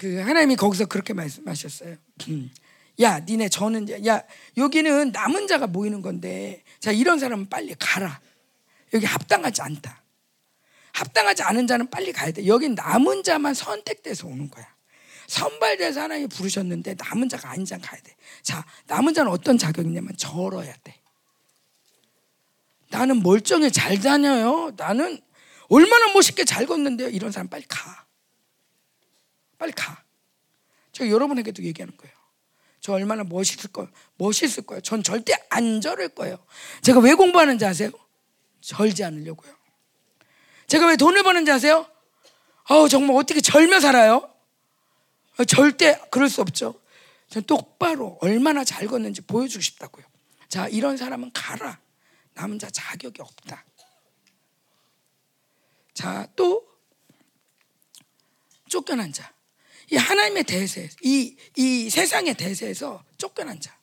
[0.00, 1.94] 그 하나님이 거기서 그렇게 말씀하셨어요.
[3.02, 4.22] 야, 니네 저는 야
[4.56, 8.18] 여기는 남은 자가 모이는 건데 자 이런 사람은 빨리 가라.
[8.94, 10.02] 여기 합당하지 않다.
[10.92, 12.46] 합당하지 않은 자는 빨리 가야 돼.
[12.46, 14.66] 여기 남은 자만 선택돼서 오는 거야.
[15.26, 18.16] 선발돼서 하나님이 부르셨는데 남은 자가 아닌 자는 가야 돼.
[18.42, 20.94] 자, 남은 자는 어떤 자격이냐면 절어야 돼.
[22.88, 24.72] 나는 멀쩡히 잘 다녀요.
[24.78, 25.20] 나는
[25.68, 27.10] 얼마나 멋있게 잘 걷는데요.
[27.10, 28.06] 이런 사람 빨리 가.
[29.60, 30.02] 빨리 가.
[30.92, 32.16] 제가 여러분에게도 얘기하는 거예요.
[32.80, 33.90] 저 얼마나 멋있을 거예요.
[34.16, 34.80] 멋있을 거예요.
[34.80, 36.38] 전 절대 안 절을 거예요.
[36.80, 37.90] 제가 왜 공부하는지 아세요?
[38.62, 39.54] 절지 않으려고요.
[40.66, 41.86] 제가 왜 돈을 버는지 아세요?
[42.70, 44.32] 어 정말 어떻게 절며 살아요?
[45.38, 46.80] 어, 절대 그럴 수 없죠.
[47.28, 50.06] 전 똑바로 얼마나 잘 걷는지 보여주고 싶다고요.
[50.48, 51.78] 자, 이런 사람은 가라.
[52.32, 53.64] 남자 자격이 없다.
[55.92, 56.66] 자, 또
[58.68, 59.32] 쫓겨난 자.
[59.90, 63.76] 이 하나님의 대세, 이, 이 세상의 대세에서 쫓겨난 자.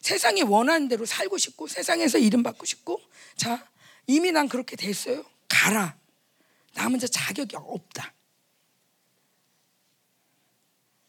[0.00, 3.00] 세상이 원하는 대로 살고 싶고 세상에서 이름 받고 싶고
[3.36, 3.68] 자,
[4.06, 5.24] 이미 난 그렇게 됐어요.
[5.48, 5.96] 가라.
[6.74, 8.12] 남은 자 자격이 없다.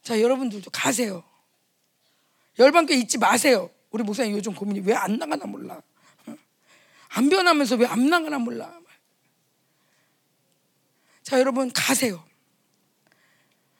[0.03, 1.23] 자, 여러분들도 가세요.
[2.59, 3.69] 열반교 잊지 마세요.
[3.89, 5.81] 우리 목사님 요즘 고민이 왜 안 나가나 몰라.
[7.09, 8.80] 안 변하면서 왜 안 나가나 몰라.
[11.23, 12.23] 자, 여러분 가세요.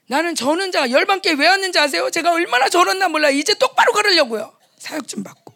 [0.08, 2.09] 나는 저는 자 열반께 왜 왔는지 아세요?
[2.09, 3.30] 제가 얼마나 저랬나 몰라.
[3.30, 4.56] 이제 똑바로 걸으려고요.
[4.78, 5.54] 사역 좀 받고.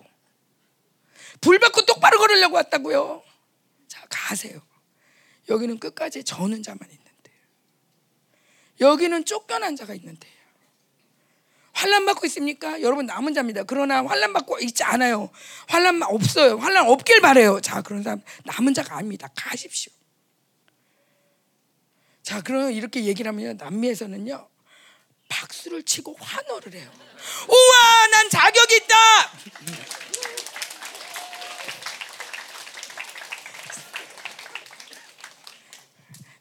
[1.41, 3.23] 불 받고 똑바로 걸으려고 왔다고요.
[3.87, 4.61] 자, 가세요.
[5.49, 7.31] 여기는 끝까지 저는 자만 있는데.
[8.79, 10.27] 여기는 쫓겨난 자가 있는데.
[11.73, 12.81] 환란 받고 있습니까?
[12.81, 13.63] 여러분 남은 자입니다.
[13.63, 15.29] 그러나 환란 받고 있지 않아요.
[15.67, 16.57] 환란 없어요.
[16.57, 17.61] 환란 없길 바래요.
[17.61, 19.29] 자, 그런 사람 남은 자가 아닙니다.
[19.35, 19.93] 가십시오.
[22.27, 24.49] 자, 그러면 이렇게 얘기를 하면 남미에서는요.
[25.29, 26.91] 박수를 치고 환호를 해요.
[27.47, 28.95] 우와, 난 자격이 있다.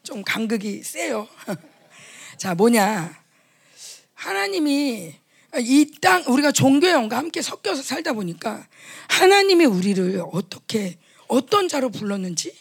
[0.03, 1.25] 좀 간극이 세요.
[2.37, 3.23] 자, 뭐냐?
[4.13, 5.15] 하나님이
[5.59, 8.67] 이 땅 우리가 종교의 영과 함께 섞여서 살다 보니까
[9.07, 10.97] 하나님이 우리를 어떻게
[11.29, 12.53] 어떤 자로 불렀는지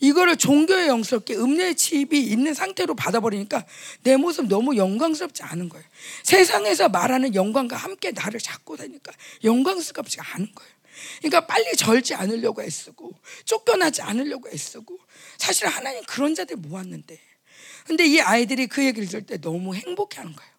[0.00, 3.64] 이거를 종교의 영스럽게 음료의 칩이 있는 상태로 받아버리니까
[4.02, 5.84] 내 모습 너무 영광스럽지 않은 거예요.
[6.22, 10.72] 세상에서 말하는 영광과 함께 나를 잡고 다니까 영광스럽지 않은 거예요.
[11.18, 13.12] 그러니까 빨리 절지 않으려고 애쓰고
[13.44, 14.98] 쫓겨나지 않으려고 애쓰고
[15.36, 17.18] 사실 하나님 그런 자들 모았는데
[17.86, 20.52] 근데 이 아이들이 그 얘기를 들을 때 너무 행복해하는 거예요.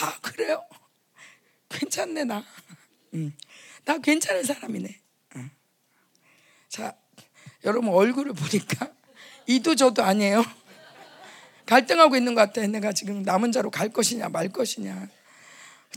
[0.00, 0.64] 아 그래요?
[1.68, 2.44] 괜찮네 나.
[3.14, 3.32] 응.
[3.84, 5.00] 나 괜찮은 사람이네.
[5.36, 5.50] 응.
[6.68, 6.96] 자
[7.64, 8.90] 여러분 얼굴을 보니까
[9.46, 10.44] 이도 저도 아니에요.
[11.66, 12.66] 갈등하고 있는 것 같아.
[12.66, 15.08] 내가 지금 남은 자로 갈 것이냐 말 것이냐.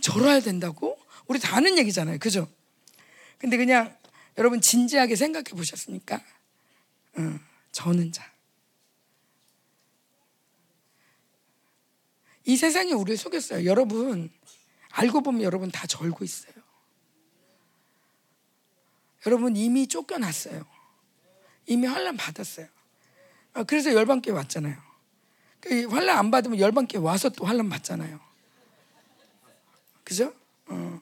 [0.02, 0.98] 절어야 된다고?
[1.28, 2.20] 우리 다 아는 얘기잖아요.
[2.20, 2.48] 그죠?
[3.38, 3.96] 근데 그냥
[4.38, 6.22] 여러분 진지하게 생각해 보셨습니까?
[7.18, 7.40] 응,
[7.72, 8.32] 저는 자.
[12.46, 13.66] 이 세상이 우리를 속였어요.
[13.66, 14.32] 여러분,
[14.92, 16.54] 알고 보면 여러분 다 절고 있어요.
[19.26, 20.66] 여러분 이미 쫓겨났어요.
[21.68, 22.68] 이미 환란 받았어요.
[23.54, 24.76] 아, 그래서 열반께 왔잖아요.
[25.60, 28.20] 그 환란 안 받으면 열반께 와서 또 환란 받잖아요.
[30.04, 30.34] 그죠?
[30.68, 31.02] 어.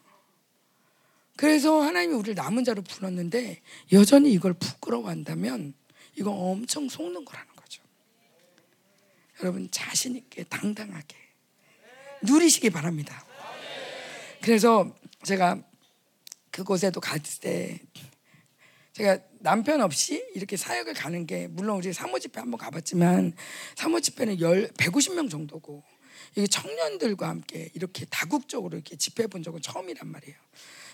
[1.38, 3.62] 그래서 하나님이 우리를 남은 자로 불렀는데
[3.92, 5.74] 여전히 이걸 부끄러워한다면
[6.16, 7.84] 이거 엄청 속는 거라는 거죠.
[9.42, 11.16] 여러분 자신 있게 당당하게
[12.24, 13.26] 누리시기 바랍니다.
[14.42, 15.62] 그래서 제가
[16.52, 17.80] 그곳에도 갔을 때
[18.96, 23.36] 제가 남편 없이 이렇게 사역을 가는 게 물론 우리 사모 집회 한번 가봤지만
[23.76, 25.84] 사모 집회는 열 150명 정도고
[26.36, 30.38] 이게 청년들과 함께 이렇게 다국적으로 이렇게 집회 본 적은 처음이란 말이에요.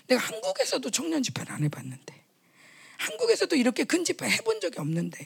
[0.08, 2.24] 내가 한국에서도 청년 집회를 안 해봤는데
[2.98, 5.24] 한국에서도 이렇게 큰 집회 해본 적이 없는데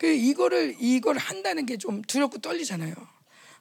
[0.00, 2.94] 그 이거를 이걸 한다는 게 좀 두렵고 떨리잖아요.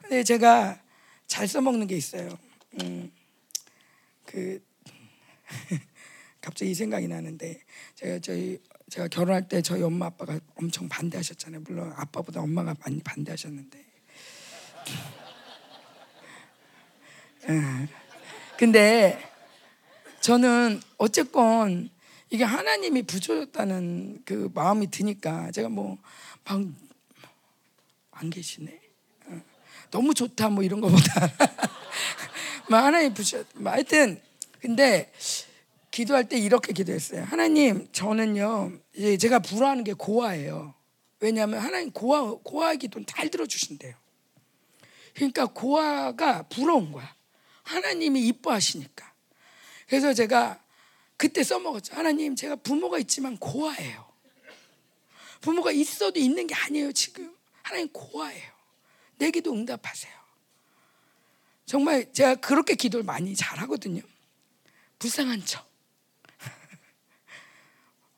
[0.04, 0.82] 근데 제가
[1.28, 2.30] 잘 써먹는 게 있어요.
[2.82, 3.12] 음,
[4.26, 4.64] 그
[6.42, 7.60] 갑자기 이 생각이 나는데
[7.96, 11.62] 제가 저희 제가 결혼할 때 저희 엄마 아빠가 엄청 반대하셨잖아요.
[11.62, 13.86] 물론 아빠보다 엄마가 많이 반대하셨는데.
[17.50, 17.88] 예.
[18.58, 19.20] 근데
[20.22, 21.90] 저는 어쨌건
[22.30, 25.98] 이게 하나님이 부조였다는 그 마음이 드니까 제가 뭐
[26.46, 26.88] 막
[28.20, 28.80] 안 계시네.
[29.28, 29.42] 어.
[29.92, 31.32] 너무 좋다 뭐 이런 거보다
[32.70, 33.44] 막 하나님 부셔.
[33.64, 34.20] 하여튼
[34.60, 35.12] 근데
[35.98, 37.24] 기도할 때 이렇게 기도했어요.
[37.24, 38.72] 하나님, 저는요,
[39.20, 40.76] 제가 불화하는 게 고아예요.
[41.20, 43.96] 왜냐하면 하나님 고아, 고아 기도는 잘 들어주신대요.
[45.16, 47.16] 그러니까 고아가 부러운 거야.
[47.64, 49.12] 하나님이 이뻐하시니까.
[49.88, 50.64] 그래서 제가
[51.18, 51.96] 그때 써먹었죠.
[51.96, 54.08] 하나님, 제가 부모가 있지만 고아예요.
[55.42, 57.36] 부모가 있어도 있는 게 아니에요, 지금.
[57.64, 58.52] 하나님 고아예요.
[59.18, 60.14] 내 기도 응답하세요.
[61.66, 64.04] 정말 제가 그렇게 기도를 많이 잘하거든요.
[65.00, 65.67] 불쌍한 척.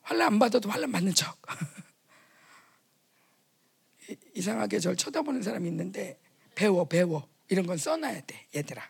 [0.09, 1.39] 환란 안 받아도 환란 받는 척.
[4.33, 6.19] 이상하게 저를 쳐다보는 사람이 있는데
[6.55, 8.81] 배워 배워 이런 건 써놔야 돼 얘들아.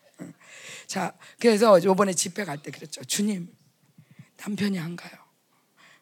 [0.88, 3.04] 자 그래서 이번에 집회 갈 때 그랬죠.
[3.04, 3.54] 주님
[4.38, 5.12] 남편이 안 가요.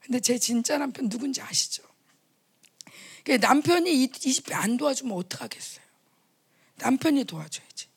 [0.01, 1.81] 근데 제 진짜 남편 누군지 아시죠?
[3.41, 5.83] 남편이 이, 이 집회 안 도와주면 어떡하겠어요?
[6.75, 7.87] 남편이 도와줘야지.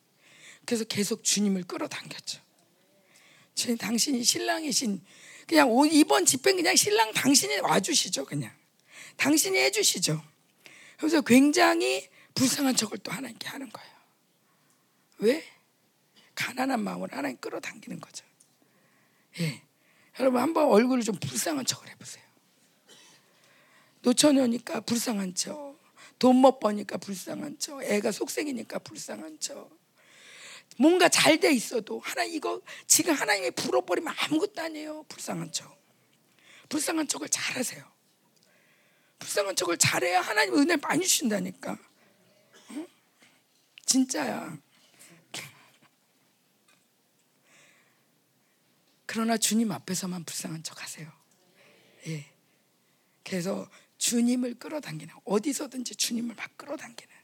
[0.64, 2.40] 그래서 계속 주님을 끌어당겼죠.
[3.78, 5.04] 당신이 신랑이신
[5.50, 8.54] 그냥 이번 집회 그냥 신랑 당신이 와주시죠 그냥
[9.16, 10.22] 당신이 해주시죠.
[10.96, 13.90] 그래서 굉장히 불쌍한 척을 또 하나님께 하는 거예요.
[15.18, 15.44] 왜?
[16.36, 18.24] 가난한 마음을 하나님 끌어당기는 거죠.
[19.40, 19.60] 예.
[20.20, 22.24] 여러분 한번 얼굴을 좀 불쌍한 척을 해보세요.
[24.02, 25.76] 노처녀니까 불쌍한 척,
[26.20, 29.68] 돈 못 버니까 불쌍한 척, 애가 속생이니까 불쌍한 척.
[30.80, 35.02] 뭔가 잘 돼 있어도 하나 이거 지금 하나님이 불어버리면 아무것도 아니에요.
[35.08, 35.78] 불쌍한 척.
[36.70, 37.84] 불쌍한 척을 잘하세요.
[39.18, 41.78] 불쌍한 척을 잘해야 하나님 은혜 많이 주신다니까.
[42.70, 42.88] 응?
[43.84, 44.56] 진짜야.
[49.04, 51.12] 그러나 주님 앞에서만 불쌍한 척 하세요.
[52.06, 52.24] 예.
[53.22, 53.68] 그래서
[53.98, 57.14] 주님을 끌어당기는 어디서든지 주님을 막 끌어당기는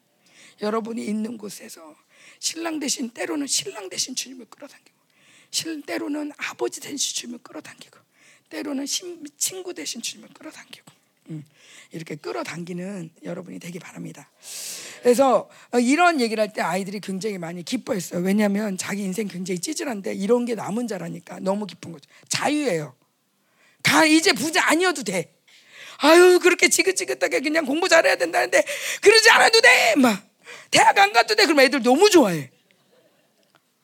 [0.60, 1.96] 여러분이 있는 곳에서
[2.38, 4.96] 신랑 대신 때로는 신랑 대신 주님을 끌어당기고
[5.50, 7.98] 실 때로는 아버지 대신 주님을 끌어당기고
[8.50, 8.86] 때로는
[9.36, 10.84] 친구 대신 주님을 끌어당기고
[11.30, 11.44] 음,
[11.90, 14.30] 이렇게 끌어당기는 여러분이 되기 바랍니다.
[15.02, 18.22] 그래서 어, 이런 얘기를 할 때 아이들이 굉장히 많이 기뻐했어요.
[18.22, 22.08] 왜냐하면 자기 인생 굉장히 찌질한데 이런 게 남은 자라니까 너무 기쁜 거죠.
[22.28, 22.94] 자유예요.
[23.82, 25.32] 가 이제 부자 아니어도 돼.
[25.98, 28.64] 아유 그렇게 지긋지긋하게 그냥 공부 잘해야 된다는데
[29.00, 29.94] 그러지 않아도 돼.
[29.96, 30.22] 막
[30.70, 31.44] 대학 안 돼.
[31.44, 32.50] 그럼 애들 너무 좋아해.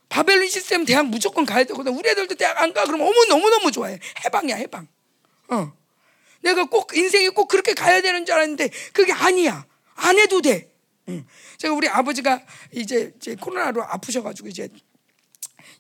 [0.09, 1.93] 바벨론 시스템 대학 무조건 가야 되거든.
[1.97, 2.85] 우리 애들도 대학 안 가.
[2.85, 3.99] 그럼 어머 너무 너무 좋아해.
[4.25, 4.87] 해방이야 해방.
[5.49, 5.73] 어.
[6.43, 9.65] 내가 꼭 인생이 꼭 그렇게 가야 되는 줄 알았는데 그게 아니야.
[9.95, 10.71] 안 해도 돼.
[11.09, 11.27] 응.
[11.59, 12.43] 제가 우리 아버지가
[12.73, 14.69] 이제, 이제 코로나로 아프셔가지고 이제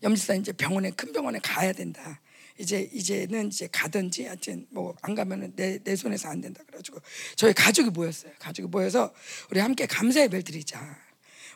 [0.02, 2.20] 염지사 이제 병원에 큰 병원에 가야 된다.
[2.62, 7.00] 이제 이제는 이제 가든지 하여튼 뭐 안 가면은 내, 내 손에서 안 된다 그래가지고
[7.36, 8.32] 저희 가족이 모였어요.
[8.38, 9.12] 가족이 모여서
[9.50, 10.80] 우리 함께 감사 예배를 드리자.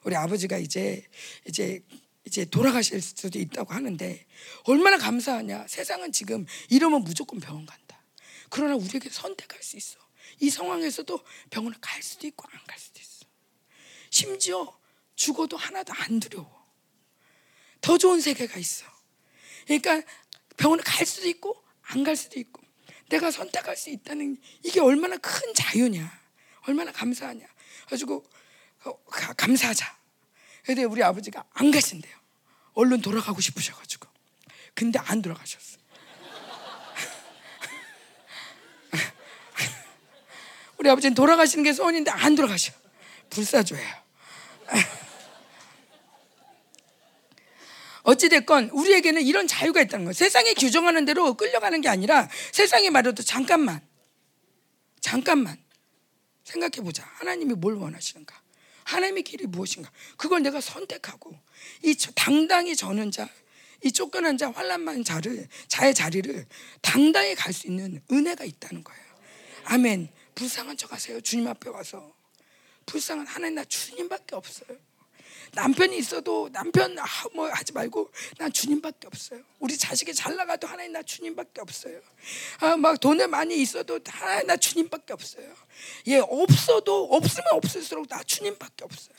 [0.04, 1.04] 우리 아버지가 이제
[1.46, 1.80] 이제
[2.24, 4.26] 이제 돌아가실 수도 있다고 하는데
[4.64, 5.66] 얼마나 감사하냐.
[5.68, 8.02] 세상은 지금 이러면 무조건 병원 간다.
[8.50, 9.98] 그러나 우리에게 선택할 수 있어.
[10.40, 11.20] 이 상황에서도
[11.50, 13.26] 병원을 갈 수도 있고 안 갈 수도 있어.
[14.10, 14.76] 심지어
[15.14, 16.66] 죽어도 하나도 안 두려워.
[17.80, 18.84] 더 좋은 세계가 있어.
[19.66, 20.02] 그러니까
[20.56, 22.62] 병원을 갈 수도 있고 안 갈 수도 있고
[23.08, 26.20] 내가 선택할 수 있다는 이게 얼마나 큰 자유냐.
[26.66, 27.46] 얼마나 감사하냐.
[27.88, 28.24] 가지고
[28.84, 28.96] 어,
[29.36, 29.96] 감사하자.
[30.64, 32.12] 근데 우리 아버지가 안 가신대요.
[32.74, 34.08] 얼른 돌아가고 싶으셔가지고.
[34.74, 35.78] 근데 안 돌아가셨어.
[40.78, 42.72] 우리 아버지는 돌아가시는 게 소원인데 안 돌아가셔.
[43.30, 43.94] 불사조예요.
[48.06, 50.12] 어찌됐건 우리에게는 이런 자유가 있다는 거예요.
[50.12, 53.80] 세상이 규정하는 대로 끌려가는 게 아니라 세상이 말해도 잠깐만,
[55.00, 55.58] 잠깐만
[56.44, 57.02] 생각해 보자.
[57.16, 58.40] 하나님이 뭘 원하시는가?
[58.84, 59.90] 하나님의 길이 무엇인가?
[60.16, 61.36] 그걸 내가 선택하고
[61.82, 63.28] 이 당당히 저는 자,
[63.82, 66.46] 이 쫓겨난 자, 환란만 자를 자의 자리를
[66.82, 69.02] 당당히 갈 수 있는 은혜가 있다는 거예요.
[69.64, 70.08] 아멘.
[70.36, 71.22] 불쌍한 척하세요.
[71.22, 72.14] 주님 앞에 와서
[72.86, 74.78] 불쌍한 하나님 나 주님밖에 없어요.
[75.52, 79.40] 남편이 있어도 남편 아, 뭐 하지 말고 난 주님밖에 없어요.
[79.58, 82.00] 우리 자식이 잘 나가도 하나님 나 주님밖에 없어요.
[82.60, 85.46] 아, 막 돈에 많이 있어도 하나님 나 주님밖에 없어요.
[86.08, 89.16] 예, 없어도 없으면 없을수록 나 주님밖에 없어요.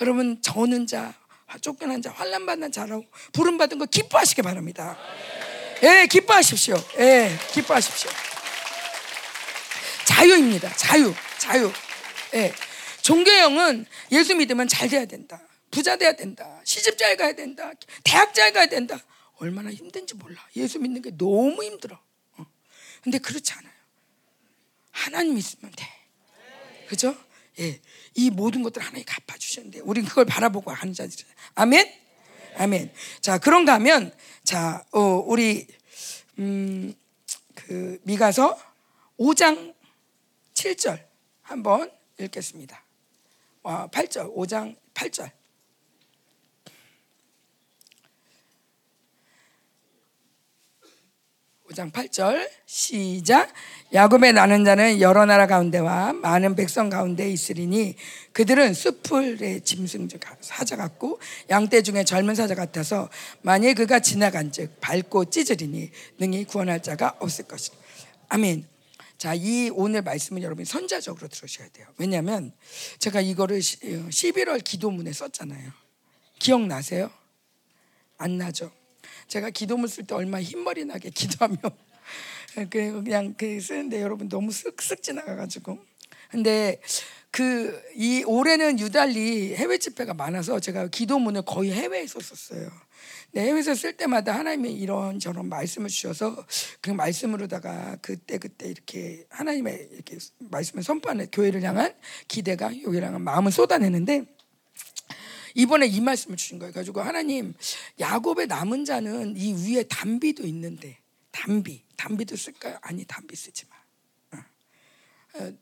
[0.00, 1.14] 여러분 저는 자,
[1.60, 4.98] 쫓겨난 자, 환란 받는 자라고 부름 받은 거 기뻐하시기 바랍니다.
[5.82, 6.76] 예, 기뻐하십시오.
[6.98, 8.10] 예, 기뻐하십시오.
[10.04, 10.74] 자유입니다.
[10.74, 11.72] 자유, 자유.
[12.34, 12.52] 예.
[13.08, 15.40] 종교형은 예수 믿으면 잘 돼야 된다.
[15.70, 16.60] 부자 돼야 된다.
[16.64, 17.72] 시집 잘 가야 된다.
[18.04, 19.02] 대학 잘 가야 된다.
[19.36, 20.46] 얼마나 힘든지 몰라.
[20.56, 21.98] 예수 믿는 게 너무 힘들어.
[22.36, 22.44] 어.
[23.02, 23.72] 근데 그렇지 않아요.
[24.90, 25.86] 하나님 있으면 돼.
[26.88, 27.16] 그죠?
[27.60, 27.80] 예.
[28.14, 31.24] 이 모든 것들 하나님 갚아주셨는데, 우린 그걸 바라보고 하는 자들.
[31.54, 31.90] 아멘?
[32.56, 32.92] 아멘.
[33.22, 35.66] 자, 그런가 하면, 자, 어, 우리,
[36.38, 36.92] 음,
[37.54, 38.58] 그, 미가서
[39.18, 39.74] 5장
[40.52, 41.02] 7절
[41.40, 42.84] 한번 읽겠습니다.
[43.62, 45.30] 8절, 5장 8절.
[51.70, 52.48] 오장 8절.
[52.64, 53.52] 시작.
[53.92, 57.94] 야곱의 나는 자는 여러 나라 가운데와 많은 백성 가운데 있으리니
[58.32, 63.10] 그들은 숲풀의 짐승 중 사자 같고 양떼 중에 젊은 사자 같아서
[63.42, 67.76] 만일 그가 지나간즉 밟고 찢으리니 능히 구원할 자가 없을 것이라.
[68.28, 68.77] 아멘.
[69.18, 71.88] 자, 이 오늘 말씀은 여러분 선자적으로 들으셔야 돼요.
[71.98, 72.52] 왜냐하면
[73.00, 75.72] 제가 이거를 11월 기도문에 썼잖아요.
[76.38, 77.10] 기억나세요?
[78.16, 78.70] 안 나죠?
[79.26, 81.56] 제가 기도문 쓸 때 얼마 흰머리 나게 기도하며
[82.70, 85.78] 그 그냥 그 쓰는데 여러분 너무 쓱쓱 지나가가지고
[86.30, 86.80] 근데
[87.30, 92.70] 그 이 올해는 유달리 해외 집회가 많아서 제가 기도문을 거의 해외에서 썼어요.
[93.32, 96.46] 네, 해외에서 쓸 때마다 하나님이 이런 저런 말씀을 주셔서
[96.80, 101.92] 그 말씀으로다가 그때 그때 이렇게 하나님의 이렇게 말씀을 선포하는 교회를 향한
[102.28, 104.26] 기대가 교회를 향한 마음을 쏟아내는데
[105.56, 106.72] 이번에 이 말씀을 주신 거예요.
[106.72, 107.52] 가지고 하나님
[107.98, 110.98] 야곱의 남은 자는 이 위에 담비도 있는데
[111.32, 112.78] 담비 담비도 쓸까요?
[112.80, 114.38] 아니 담비 쓰지 마.
[114.38, 114.44] 어.
[115.42, 115.52] 어,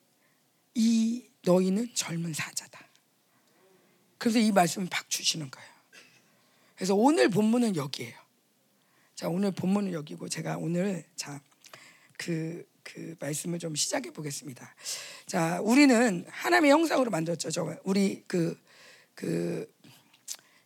[0.75, 2.87] 이 너희는 젊은 사자다.
[4.19, 5.71] 그래서 이 말씀을 박 주시는 거예요.
[6.75, 8.15] 그래서 오늘 본문은 여기에요.
[9.15, 11.41] 자 오늘 본문은 여기고 제가 오늘 자
[12.19, 14.75] 그 그 말씀을 좀 시작해 보겠습니다.
[15.27, 17.51] 자, 우리는 하나님의 형상으로 만들었죠.
[17.51, 18.61] 저 우리 그그
[19.15, 19.75] 그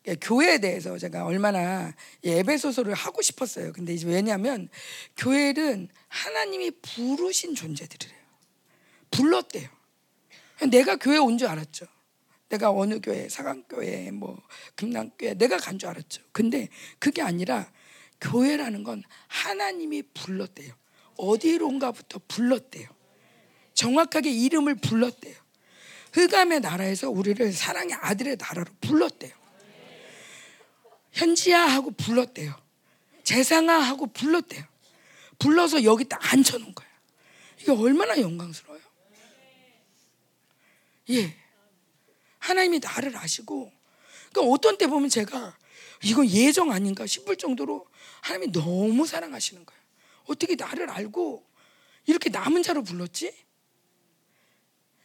[0.06, 3.72] 예, 교회에 대해서 제가 얼마나 예배소설을 하고 싶었어요.
[3.72, 4.68] 근데 이제 왜냐하면
[5.16, 8.20] 교회는 하나님이 부르신 존재들이래요.
[9.10, 9.68] 불렀대요.
[10.66, 11.86] 내가 교회 온 줄 알았죠.
[12.48, 14.40] 내가 어느 교회, 사강교회, 뭐
[14.74, 16.22] 금남교회 내가 간 줄 알았죠.
[16.32, 17.70] 근데 그게 아니라
[18.20, 20.74] 교회라는 건 하나님이 불렀대요.
[21.16, 22.88] 어디론가부터 불렀대요.
[23.74, 25.36] 정확하게 이름을 불렀대요.
[26.12, 29.32] 흑암의 나라에서 우리를 사랑의 아들의 나라로 불렀대요.
[31.12, 32.54] 현지야 하고 불렀대요.
[33.22, 34.64] 재상아 하고 불렀대요.
[35.38, 36.90] 불러서 여기다 앉혀놓은 거예요.
[37.60, 38.80] 이게 얼마나 영광스러워요.
[41.10, 41.36] 예.
[42.38, 43.72] 하나님이 나를 아시고,
[44.30, 45.56] 그러니까 어떤 때 보면 제가
[46.02, 47.86] 이건 예정 아닌가 싶을 정도로
[48.22, 49.80] 하나님이 너무 사랑하시는 거예요.
[50.26, 51.44] 어떻게 나를 알고
[52.06, 53.32] 이렇게 남은 자로 불렀지?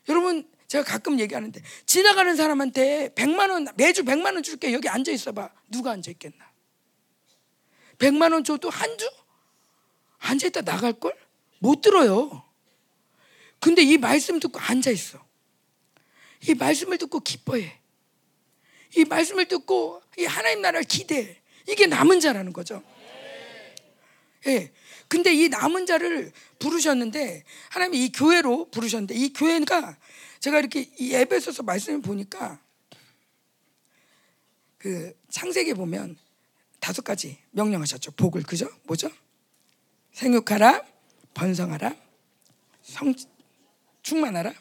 [0.08, 5.32] 여러분, 제가 가끔 얘기하는데 지나가는 사람한테 100만 원 매주 100만 원 줄게 여기 앉아 있어
[5.32, 5.52] 봐.
[5.70, 6.52] 누가 앉아 있겠나?
[7.98, 9.10] 100만 원 줘도 한 주?
[10.20, 11.16] 앉아 있다 나갈 걸?
[11.60, 12.44] 못 들어요.
[13.60, 15.25] 근데 이 말씀 듣고 앉아 있어.
[16.48, 17.80] 이 말씀을 듣고 기뻐해.
[18.98, 21.42] 이 말씀을 듣고 이 하나님 나라를 기대해.
[21.68, 22.84] 이게 남은 자라는 거죠.
[24.48, 24.72] 예.
[25.08, 29.98] 근데 이 남은 자를 부르셨는데 하나님이 이 교회로 부르셨는데 이 교회가
[30.40, 32.60] 제가 이렇게 이 에베소서 말씀을 보니까
[34.78, 36.18] 그 창세기 보면
[36.80, 38.12] 다섯 가지 명령하셨죠.
[38.12, 38.70] 복을 그죠?
[38.84, 39.10] 뭐죠?
[40.14, 40.86] 생육하라,
[41.34, 41.96] 번성하라,
[42.84, 43.14] 성
[44.04, 44.54] 충만하라,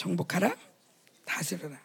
[0.00, 0.56] 정복하라,
[1.26, 1.76] 다스려라.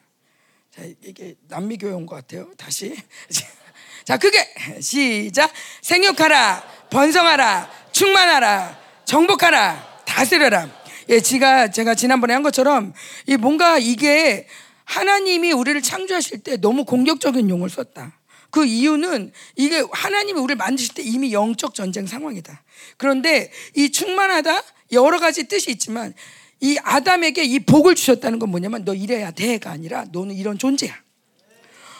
[0.74, 2.50] 자, 이게 남미 교회 온 것 같아요.
[2.56, 2.96] 다시.
[4.08, 4.40] 자, 그게
[4.80, 5.52] 시작.
[5.82, 10.70] 생육하라, 번성하라, 충만하라, 정복하라, 다스려라.
[11.10, 12.94] 예, 제가 제가 지난번에 한 것처럼
[13.28, 14.48] 이 뭔가 이게
[14.86, 18.18] 하나님이 우리를 창조하실 때 너무 공격적인 용어를 썼다.
[18.50, 22.64] 그 이유는 이게 하나님이 우리를 만드실 때 이미 영적 전쟁 상황이다.
[22.96, 26.14] 그런데 이 충만하다 여러 가지 뜻이 있지만
[26.62, 30.94] 이 아담에게 이 복을 주셨다는 건 뭐냐면 너 이래야 돼가 아니라 너는 이런 존재야.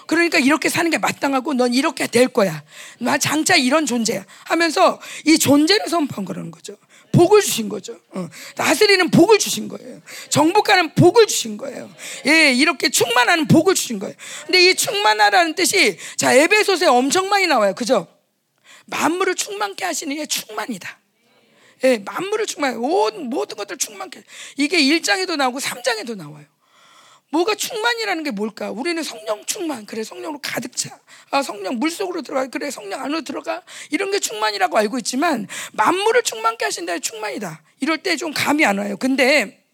[0.08, 2.64] 그러니까 이렇게 사는 게 마땅하고 넌 이렇게 될 거야.
[3.00, 4.24] 나 장차 이런 존재야.
[4.46, 6.78] 하면서 이 존재를 선포한 거라는 거죠.
[7.12, 7.98] 복을 주신 거죠.
[8.12, 8.28] 어.
[8.56, 10.02] 다스리는 복을 주신 거예요.
[10.30, 11.90] 정복하는 복을 주신 거예요.
[12.28, 14.16] 예, 이렇게 충만하는 복을 주신 거예요.
[14.46, 17.74] 근데 이 충만하라는 뜻이 자 에베소서에 엄청 많이 나와요.
[17.74, 18.08] 그죠?
[18.88, 21.00] 만물을 충만케 하시는 게 충만이다.
[21.84, 24.24] 예, 만물을 충만, 온 모든 것들 충만케.
[24.58, 26.46] 이게 1장에도 나오고 3장에도 나와요.
[27.32, 28.72] 뭐가 충만이라는 게 뭘까?
[28.72, 29.86] 우리는 성령 충만.
[29.86, 30.98] 그래, 성령으로 가득 차.
[31.32, 32.48] 아, 성령 물속으로 들어가.
[32.48, 33.62] 그래, 성령 안으로 들어가.
[33.90, 37.00] 이런 게 충만이라고 알고 있지만, 만물을 충만케 하신다.
[37.00, 37.62] 충만이다.
[37.82, 38.96] 이럴 때 좀 감이 안 와요.
[38.98, 39.65] 근데,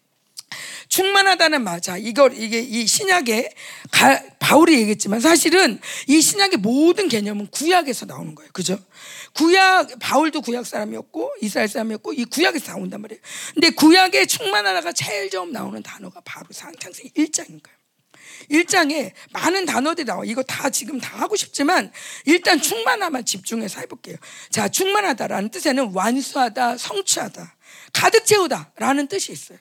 [0.91, 1.97] 충만하다는 맞아.
[1.97, 3.53] 이걸 이게 이 신약에
[3.91, 8.51] 가, 바울이 얘기했지만 사실은 이 신약의 모든 개념은 구약에서 나오는 거예요.
[8.51, 8.77] 그죠?
[9.33, 13.21] 구약 바울도 구약 사람이었고 이스라엘 사람이었고 이 구약에서 나온단 말이에요.
[13.53, 17.77] 근데 구약에 충만하다가 제일 처음 나오는 단어가 바로 창세기 1장인 거예요.
[18.49, 20.25] 1장에 많은 단어들이 나와.
[20.25, 21.89] 이거 다 지금 다 하고 싶지만
[22.25, 24.17] 일단 충만함만 집중해서 해볼게요.
[24.49, 27.55] 자, 충만하다라는 뜻에는 완수하다, 성취하다,
[27.93, 29.57] 가득 채우다라는 뜻이 있어요.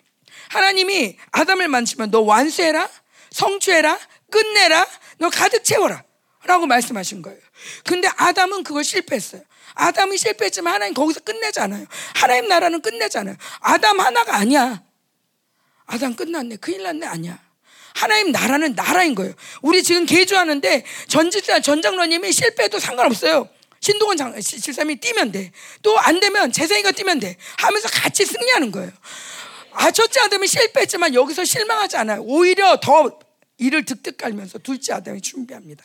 [0.51, 2.89] 하나님이 아담을 만지면 너 완수해라,
[3.31, 3.99] 성취해라,
[4.31, 4.87] 끝내라,
[5.19, 6.03] 너 가득 채워라.
[6.45, 7.39] 라고 말씀하신 거예요.
[7.85, 9.43] 근데 아담은 그걸 실패했어요.
[9.75, 11.87] 아담이 실패했지만 하나님 거기서 끝내잖아요.
[12.15, 13.37] 하나님 나라는 끝내잖아요.
[13.61, 14.83] 아담 하나가 아니야.
[15.87, 16.57] 아담 끝났네.
[16.57, 17.07] 큰일 났네.
[17.07, 17.39] 아니야.
[17.95, 19.35] 하나님 나라는 나라인 거예요.
[19.63, 23.49] 우리 지금 개주하는데 전지사 전장로님이 실패해도 상관없어요.
[23.81, 25.53] 신동원 장, 실삼이 뛰면 돼.
[25.83, 27.37] 또 안 되면 재성이가 뛰면 돼.
[27.59, 28.91] 하면서 같이 승리하는 거예요.
[29.81, 32.21] 아, 첫째 아담이 실패했지만 여기서 실망하지 않아요.
[32.21, 33.19] 오히려 더
[33.57, 35.83] 이를 득득 깔면서 둘째 아담이 준비합니다.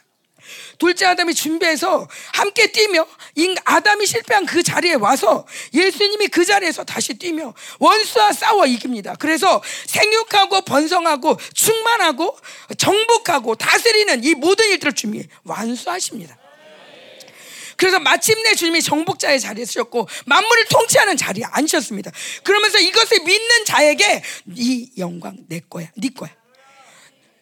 [0.77, 3.07] 둘째 아담이 준비해서 함께 뛰며
[3.63, 9.15] 아담이 실패한 그 자리에 와서 예수님이 그 자리에서 다시 뛰며 원수와 싸워 이깁니다.
[9.17, 12.37] 그래서 생육하고 번성하고 충만하고
[12.77, 16.37] 정복하고 다스리는 이 모든 일들을 주님이 완수하십니다.
[17.77, 22.11] 그래서 마침내 주님이 정복자의 자리에 쓰셨고 만물을 통치하는 자리에 앉으셨습니다.
[22.43, 24.23] 그러면서 이것을 믿는 자에게
[24.55, 26.31] 이 영광 내 거야, 네 거야.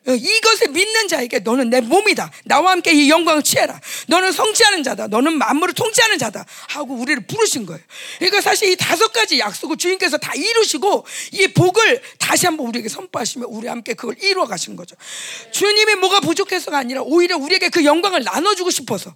[0.06, 2.30] 어, 이것을 믿는 자에게 너는 내 몸이다.
[2.44, 3.80] 나와 함께 이 영광을 취해라.
[4.08, 5.08] 너는 성취하는 자다.
[5.08, 6.46] 너는 만물을 통치하는 자다.
[6.70, 7.82] 하고 우리를 부르신 거예요.
[8.20, 13.46] 그러니까 사실 이 다섯 가지 약속을 주님께서 다 이루시고 이 복을 다시 한번 우리에게 선포하시며
[13.48, 14.98] 우리 함께 그걸 이루어 가신 거죠.
[15.52, 19.16] 주님이 뭐가 부족해서가 아니라 오히려 우리에게 그 영광을 나눠주고 싶어서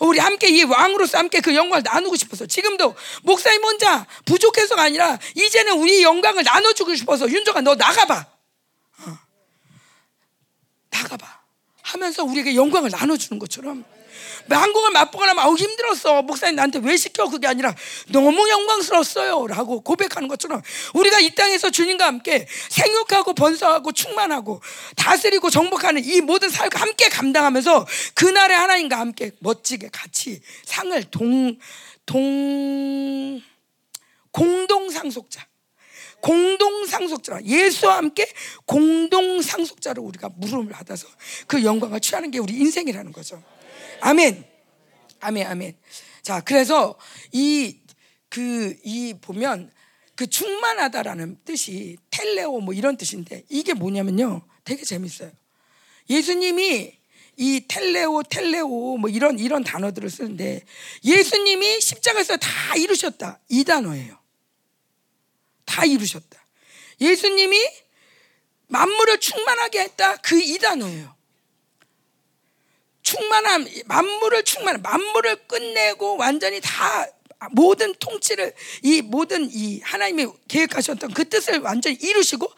[0.00, 5.78] 우리 함께 이 왕으로서 함께 그 영광을 나누고 싶어서 지금도 목사님 혼자 부족해서가 아니라 이제는
[5.78, 8.26] 우리 영광을 나눠주고 싶어서 윤정아 너 나가봐.
[9.06, 9.18] 어.
[10.90, 11.40] 나가봐.
[11.82, 13.84] 하면서 우리에게 영광을 나눠주는 것처럼
[14.56, 16.22] 한국을 맛보거나 막 힘들었어.
[16.22, 17.28] 목사님 나한테 왜 시켜?
[17.28, 17.74] 그게 아니라
[18.08, 19.46] 너무 영광스러웠어요.
[19.46, 20.62] 라고 고백하는 것처럼
[20.94, 24.60] 우리가 이 땅에서 주님과 함께 생육하고 번성하고 충만하고
[24.96, 31.56] 다스리고 정복하는 이 모든 사역을 함께 감당하면서 그날의 하나님과 함께 멋지게 같이 상을 동,
[32.06, 33.40] 동,
[34.30, 35.50] 공동 상속자.
[36.20, 38.30] 공동 상속자라 예수와 함께
[38.66, 41.08] 공동 상속자로 우리가 물음을 받아서
[41.46, 43.42] 그 영광을 취하는 게 우리 인생이라는 거죠.
[44.00, 44.44] 아멘.
[45.20, 45.76] 아멘, 아멘.
[46.22, 46.98] 자, 그래서
[47.32, 47.80] 이,
[48.28, 49.70] 그, 이 보면
[50.14, 54.42] 그 충만하다라는 뜻이 텔레오 뭐 이런 뜻인데 이게 뭐냐면요.
[54.64, 55.30] 되게 재밌어요.
[56.08, 56.98] 예수님이
[57.36, 60.62] 이 텔레오, 텔레오 뭐 이런 이런 단어들을 쓰는데
[61.04, 63.40] 예수님이 십자가에서 다 이루셨다.
[63.48, 64.18] 이 단어예요.
[65.64, 66.46] 다 이루셨다.
[67.00, 67.56] 예수님이
[68.66, 70.16] 만물을 충만하게 했다.
[70.16, 71.16] 그 이 단어예요.
[73.10, 77.06] 충만함, 만물을 충만, 만물을 끝내고 완전히 다
[77.52, 82.48] 모든 통치를 이 모든 이 하나님이 계획하셨던 그 뜻을 완전히 이루시고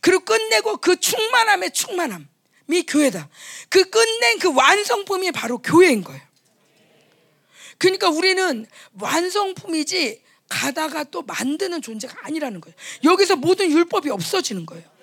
[0.00, 3.28] 그리고 끝내고 그 충만함의 충만함이 교회다.
[3.68, 6.22] 그 끝낸 그 완성품이 바로 교회인 거예요.
[7.76, 8.66] 그러니까 우리는
[8.98, 12.74] 완성품이지 가다가 또 만드는 존재가 아니라는 거예요.
[13.04, 14.97] 여기서 모든 율법이 없어지는 거예요.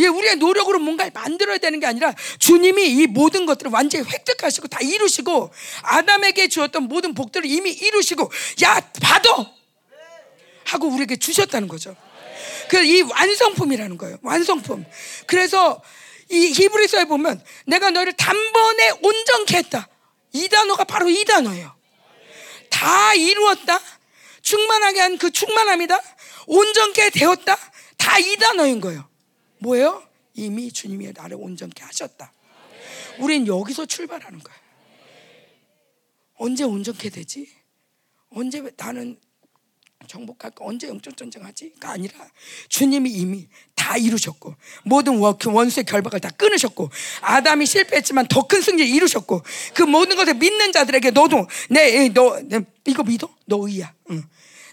[0.00, 4.78] 예, 우리의 노력으로 뭔가를 만들어야 되는 게 아니라 주님이 이 모든 것들을 완전히 획득하시고 다
[4.82, 5.50] 이루시고
[5.82, 8.30] 아담에게 주었던 모든 복들을 이미 이루시고
[8.64, 9.30] 야 받아
[10.64, 11.96] 하고 우리에게 주셨다는 거죠.
[12.68, 14.18] 그이 완성품이라는 거예요.
[14.22, 14.84] 완성품.
[15.26, 15.82] 그래서
[16.28, 19.88] 이 히브리서에 보면 내가 너를 단번에 온전케 했다.
[20.32, 21.74] 이 단어가 바로 이 단어예요.
[22.70, 23.80] 다 이루었다.
[24.42, 26.00] 충만하게 한 그 충만함이다.
[26.46, 27.56] 온전케 되었다.
[27.98, 29.09] 다 이 단어인 거예요.
[29.60, 30.02] 뭐예요?
[30.34, 32.32] 이미 주님이 나를 온전케 하셨다.
[33.18, 34.56] 우린 여기서 출발하는 거야.
[36.36, 37.48] 언제 온전케 되지?
[38.30, 39.18] 언제 나는
[40.06, 40.64] 정복할까?
[40.64, 42.14] 언제 영적 전쟁하지?가 아니라
[42.70, 46.88] 주님이 이미 다 이루셨고 모든 원수의 결박을 다 끊으셨고
[47.20, 49.42] 아담이 실패했지만 더 큰 승리를 이루셨고
[49.74, 52.40] 그 모든 것을 믿는 자들에게 너도 내너
[52.86, 53.28] 이거 믿어?
[53.46, 53.92] 너 의야.
[54.10, 54.22] 응.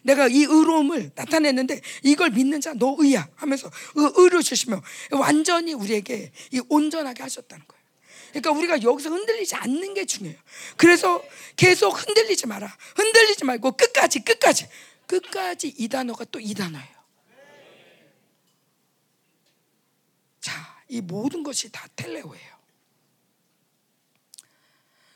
[0.08, 6.62] 내가 이 의로움을 나타냈는데 이걸 믿는 자 너 의야 하면서 의로 주시며 완전히 우리에게 이
[6.70, 7.84] 온전하게 하셨다는 거예요.
[8.30, 10.40] 그러니까 우리가 여기서 흔들리지 않는 게 중요해요.
[10.78, 11.24] 그래서
[11.56, 12.74] 계속 흔들리지 마라.
[12.96, 14.68] 흔들리지 말고 끝까지 끝까지
[15.08, 16.98] 끝까지 이 단어가 또 이 단어예요.
[20.40, 20.54] 자,
[20.88, 22.58] 이 모든 것이 다 텔레오예요.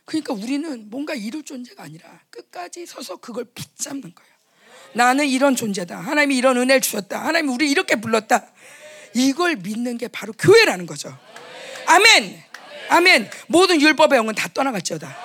[0.05, 4.30] 그러니까 우리는 뭔가 이룰 존재가 아니라 끝까지 서서 그걸 붙잡는 거예요.
[4.93, 5.97] 나는 이런 존재다.
[5.97, 7.23] 하나님이 이런 은혜를 주셨다.
[7.25, 8.45] 하나님이 우리 이렇게 불렀다.
[9.13, 11.17] 이걸 믿는 게 바로 교회라는 거죠.
[11.85, 12.43] 아멘.
[12.89, 13.29] 아멘.
[13.47, 15.17] 모든 율법의 영은 다 떠나갔죠다.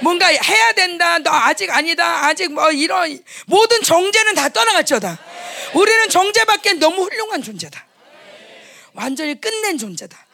[0.00, 1.18] 뭔가 해야 된다.
[1.18, 2.26] 너 아직 아니다.
[2.26, 5.18] 아직 뭐 이런 모든 정죄는 다 떠나갔죠다.
[5.74, 7.86] 우리는 정죄밖에 너무 훌륭한 존재다.
[8.94, 10.26] 완전히 끝낸 존재다.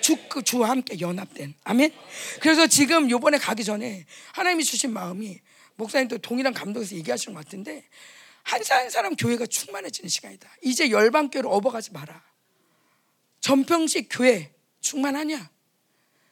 [0.00, 1.54] 주, 그 주와 함께 연합된.
[1.64, 1.92] 아멘.
[2.40, 5.38] 그래서 지금 요번에 가기 전에 하나님이 주신 마음이
[5.76, 7.84] 목사님도 동일한 감동에서 얘기하시는 것 같은데
[8.42, 10.48] 한 사람 한 사람 교회가 충만해지는 시간이다.
[10.62, 12.22] 이제 열방교로 업어가지 마라.
[13.40, 15.50] 전평식 교회 충만하냐?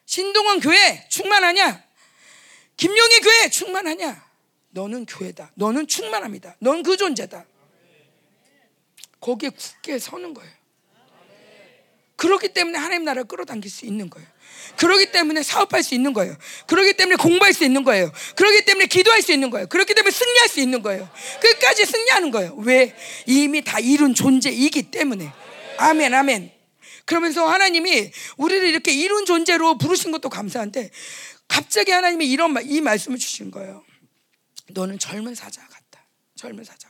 [0.06, 1.84] 신동원 교회 충만하냐?
[2.76, 4.30] 김용희 교회 충만하냐?
[4.70, 5.52] 너는 교회다.
[5.54, 6.56] 너는 충만합니다.
[6.60, 7.46] 넌 그 존재다.
[9.20, 10.50] 거기에 굳게 서는 거예요.
[12.16, 14.28] 그렇기 때문에 하나님 나라를 끌어당길 수 있는 거예요.
[14.76, 16.36] 그렇기 때문에 사업할 수 있는 거예요.
[16.66, 18.10] 그렇기 때문에 공부할 수 있는 거예요.
[18.36, 19.66] 그렇기 때문에 기도할 수 있는 거예요.
[19.66, 21.08] 그렇기 때문에 승리할 수 있는 거예요.
[21.40, 22.54] 끝까지 승리하는 거예요.
[22.58, 22.94] 왜?
[23.26, 25.32] 이미 다 이룬 존재이기 때문에.
[25.78, 26.52] 아멘, 아멘.
[27.04, 30.90] 그러면서 하나님이 우리를 이렇게 이룬 존재로 부르신 것도 감사한데
[31.48, 33.84] 갑자기 하나님이 이런 이 말씀을 주신 거예요.
[34.68, 36.06] 너는 젊은 사자 같다.
[36.36, 36.89] 젊은 사자.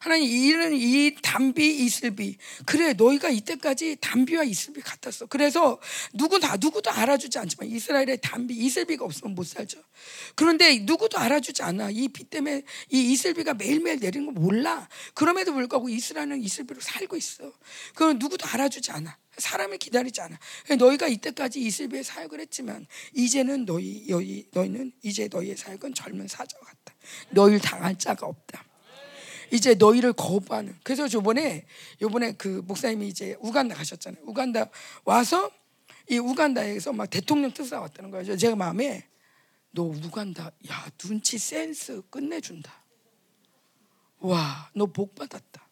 [0.00, 5.26] 하나님 이는 이 담비 이슬비 그래 너희가 이때까지 담비와 이슬비 같았어.
[5.26, 5.78] 그래서
[6.14, 9.78] 누구나 누구도 알아주지 않지만 이스라엘의 담비 이슬비가 없으면 못 살죠.
[10.34, 11.90] 그런데 누구도 알아주지 않아.
[11.90, 14.88] 이 비 때문에 이 이슬비가 매일매일 내리는 거 몰라.
[15.12, 17.52] 그럼에도 불구하고 이스라엘은 이슬비로 살고 있어.
[17.94, 19.18] 그건 누구도 알아주지 않아.
[19.36, 20.38] 사람을 기다리지 않아.
[20.78, 26.94] 너희가 이때까지 이슬비의 사역을 했지만 이제는 너희 너희 너희는 이제 너희의 사역은 젊은 사자와 같다.
[27.30, 28.64] 너희를 당할 자가 없다.
[29.52, 30.78] 이제 너희를 거부하는.
[30.82, 31.66] 그래서 저번에
[32.00, 34.22] 요번에 그 목사님이 이제 우간다 가셨잖아요.
[34.24, 34.66] 우간다
[35.04, 35.50] 와서
[36.08, 38.36] 이 우간다에서 막 대통령 뜻사 왔다는 거예요.
[38.36, 39.06] 제가 마음에
[39.72, 42.72] 너 우간다 야 눈치 센스 끝내준다.
[44.20, 45.66] 와 너 복 받았다.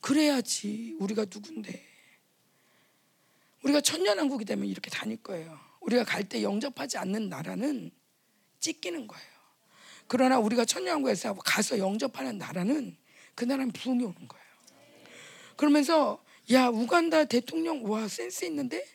[0.00, 1.86] 그래야지 우리가 누군데.
[3.62, 5.58] 우리가 천년왕국이 되면 이렇게 다닐 거예요.
[5.80, 7.90] 우리가 갈 때 영접하지 않는 나라는
[8.58, 9.31] 찢기는 거예요.
[10.12, 12.94] 그러나 우리가 천년왕국에서 가서 영접하는 나라는
[13.34, 14.44] 그 나라는 부흥이 오는 거예요.
[15.56, 18.86] 그러면서 야 우간다 대통령 와 센스 있는데?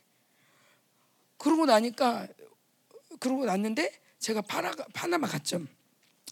[1.40, 2.28] 그러고 나니까
[3.20, 5.66] 그러고 났는데 제가 파나, 파나마 갔죠.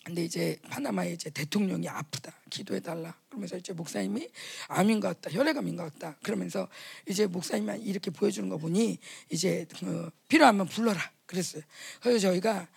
[0.03, 3.17] 근데 이제 파나마에 이제 대통령이 아프다 기도해 달라.
[3.29, 4.29] 그러면서 이제 목사님이
[4.67, 6.15] 암인 것 같다 혈액암인 것 같다.
[6.21, 6.67] 그러면서
[7.09, 8.99] 이제 목사님이 이렇게 보여주는 거 보니
[9.31, 11.01] 이제 그 필요하면 불러라.
[11.25, 11.63] 그랬어요.
[12.01, 12.67] 그래서 저희가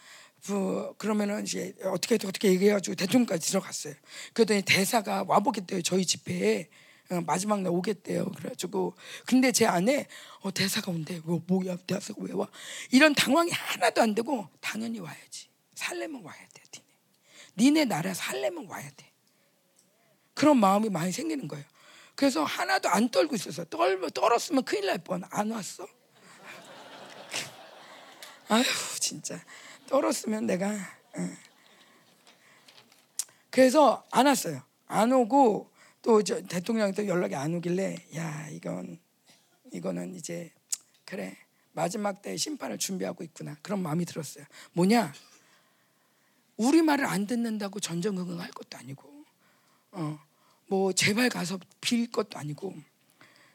[0.49, 3.93] 그 그러면은 이제 어떻게 어떻게 얘기해가지고 대통령까지 들어갔어요.
[4.33, 6.71] 그랬더니 대사가 와보겠대요 저희 집회에
[7.11, 8.31] 어, 마지막 날 오겠대요.
[8.33, 8.95] 그래가지고
[9.27, 10.07] 근데 제 안에
[10.41, 11.21] 어, 대사가 온대.
[11.23, 12.49] 뭐 뭐야 대사가 왜 와?
[12.91, 15.49] 이런 당황이 하나도 안 되고 당연히 와야지.
[15.75, 16.63] 살려면 와야 돼.
[17.59, 17.83] 니네.
[17.83, 19.13] 니네 나라 살려면 와야 돼.
[20.33, 21.65] 그런 마음이 많이 생기는 거예요.
[22.15, 25.23] 그래서 하나도 안 떨고 있어서 떨 떨었으면 큰일 날 뻔.
[25.31, 25.87] 안 왔어.
[28.49, 28.65] 아휴
[28.99, 29.39] 진짜.
[29.89, 31.37] 떨었으면 내가 예.
[33.51, 34.63] 그래서 안 왔어요.
[34.87, 35.71] 안 오고
[36.03, 38.99] 또 대통령한테 연락이 안 오길래 야 이건
[39.73, 40.53] 이거는 이제
[41.05, 41.37] 그래
[41.73, 44.45] 마지막 때 심판을 준비하고 있구나 그런 마음이 들었어요.
[44.73, 45.13] 뭐냐
[46.57, 49.25] 우리 말을 안 듣는다고 전전긍긍할 것도 아니고
[49.93, 52.75] 어뭐 제발 가서 빌 것도 아니고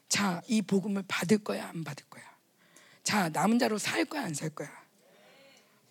[0.10, 2.24] 자 이 복음을 받을 거야 안 받을 거야
[3.04, 4.83] 자 남은 자로 살 거야 안 살 거야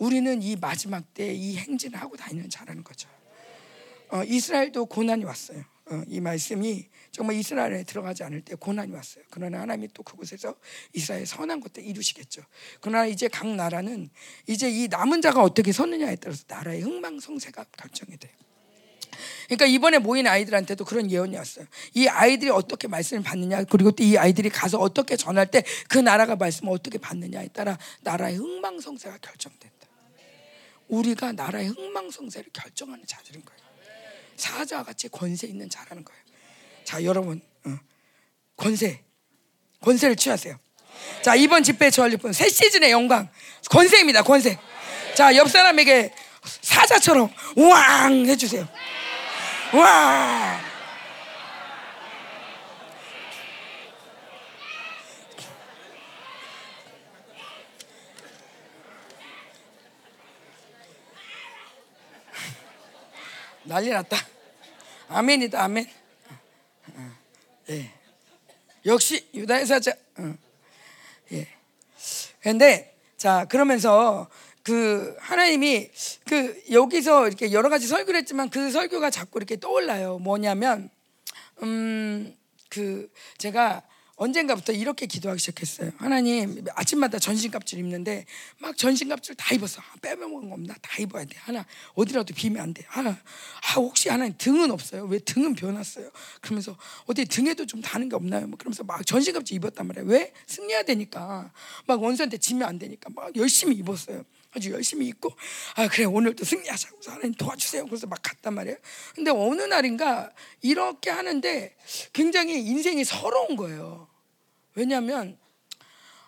[0.03, 3.09] 우리는 이 마지막 때 이 행진을 하고 다니는 자라는 거죠.
[4.11, 5.65] 어, 이스라엘도 고난이 왔어요.
[5.91, 9.25] 어, 이 말씀이 정말 이스라엘에 들어가지 않을 때 고난이 왔어요.
[9.31, 10.57] 그러나 하나님이 또 그곳에서
[10.93, 12.43] 이스라엘 선한 것들 이루시겠죠.
[12.81, 14.11] 그러나 이제 각 나라는
[14.49, 18.33] 이제 이 남은 자가 어떻게 섰느냐에 따라서 나라의 흥망성쇠가 결정이 돼요.
[19.47, 21.67] 그러니까 이번에 모인 아이들한테도 그런 예언이 왔어요.
[21.95, 26.35] 이 아이들이 어떻게 말씀을 받느냐, 그리고 또 이 아이들이 가서 어떻게 전할 때 그 나라가
[26.37, 29.82] 말씀을 어떻게 받느냐에 따라 나라의 흥망성쇠가 결정된다.
[30.93, 33.63] 우리가 나라의 흥망성쇠를 결정하는 자들인 거예요.
[34.37, 36.23] 사자와 같이 권세 있는 자라는 거예요.
[36.85, 37.79] 자, 여러분, 어.
[38.57, 39.03] 권세,
[39.81, 40.59] 권세를 취하세요.
[41.23, 43.31] 자, 이번 집회 분, 새 시즌의 영광,
[43.71, 44.59] 권세입니다, 권세.
[45.17, 46.13] 자, 옆 사람에게
[46.61, 48.69] 사자처럼 우왕 해주세요.
[49.73, 50.72] 우왕!
[63.65, 64.17] 난리 났다.
[65.09, 65.87] 아멘이다, 아멘.
[67.71, 67.91] 예.
[68.87, 69.93] 역시 유다의 사자.
[71.33, 71.49] 예.
[72.41, 74.29] 근데 자 그러면서
[74.63, 75.91] 그 하나님이
[76.27, 80.19] 그 여기서 이렇게 여러 가지 설교를 했지만 그 설교가 자꾸 이렇게 떠올라요.
[80.19, 80.91] 뭐냐면
[81.63, 83.83] 음 그 제가
[84.23, 85.91] 언젠가부터 이렇게 기도하기 시작했어요.
[85.97, 88.25] 하나님 아침마다 전신갑질 입는데
[88.59, 89.81] 막 전신갑질 다 입었어.
[89.81, 90.75] 아, 빼먹은 거 없나?
[90.81, 91.37] 다 입어야 돼.
[91.39, 92.85] 하나 어디라도 비면 안 돼.
[92.87, 95.07] 하나 아 혹시 하나님 등은 없어요?
[95.07, 96.09] 왜 등은 변했어요?
[96.41, 98.47] 그러면서 어디 등에도 좀 다는 게 없나요?
[98.47, 100.07] 뭐 그러면서 막 전신갑질 입었단 말이에요.
[100.07, 101.53] 왜 승리해야 되니까
[101.87, 104.23] 막 원수한테 지면 안 되니까 막 열심히 입었어요.
[104.55, 105.33] 아주 열심히 입고
[105.75, 107.87] 아 그래 오늘도 승리하자고 하나님 도와주세요.
[107.87, 108.77] 그래서 막 갔단 말이에요.
[109.17, 110.31] 근데 어느 날인가
[110.61, 111.75] 이렇게 하는데
[112.13, 114.12] 굉장히 인생이 서러운 거예요.
[114.75, 115.39] 왜냐하면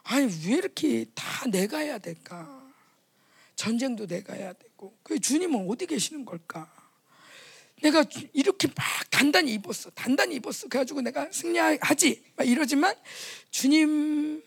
[0.02, 2.62] 아니 왜 이렇게 다 내가 해야 될까?
[3.56, 6.70] 전쟁도 내가 해야 되고 그 주님은 어디 계시는 걸까?
[7.82, 8.76] 내가 이렇게 막
[9.10, 10.68] 단단히 입었어, 단단히 입었어.
[10.68, 12.94] 그래가지고 내가 승리하지 막 이러지만
[13.50, 14.42] 주님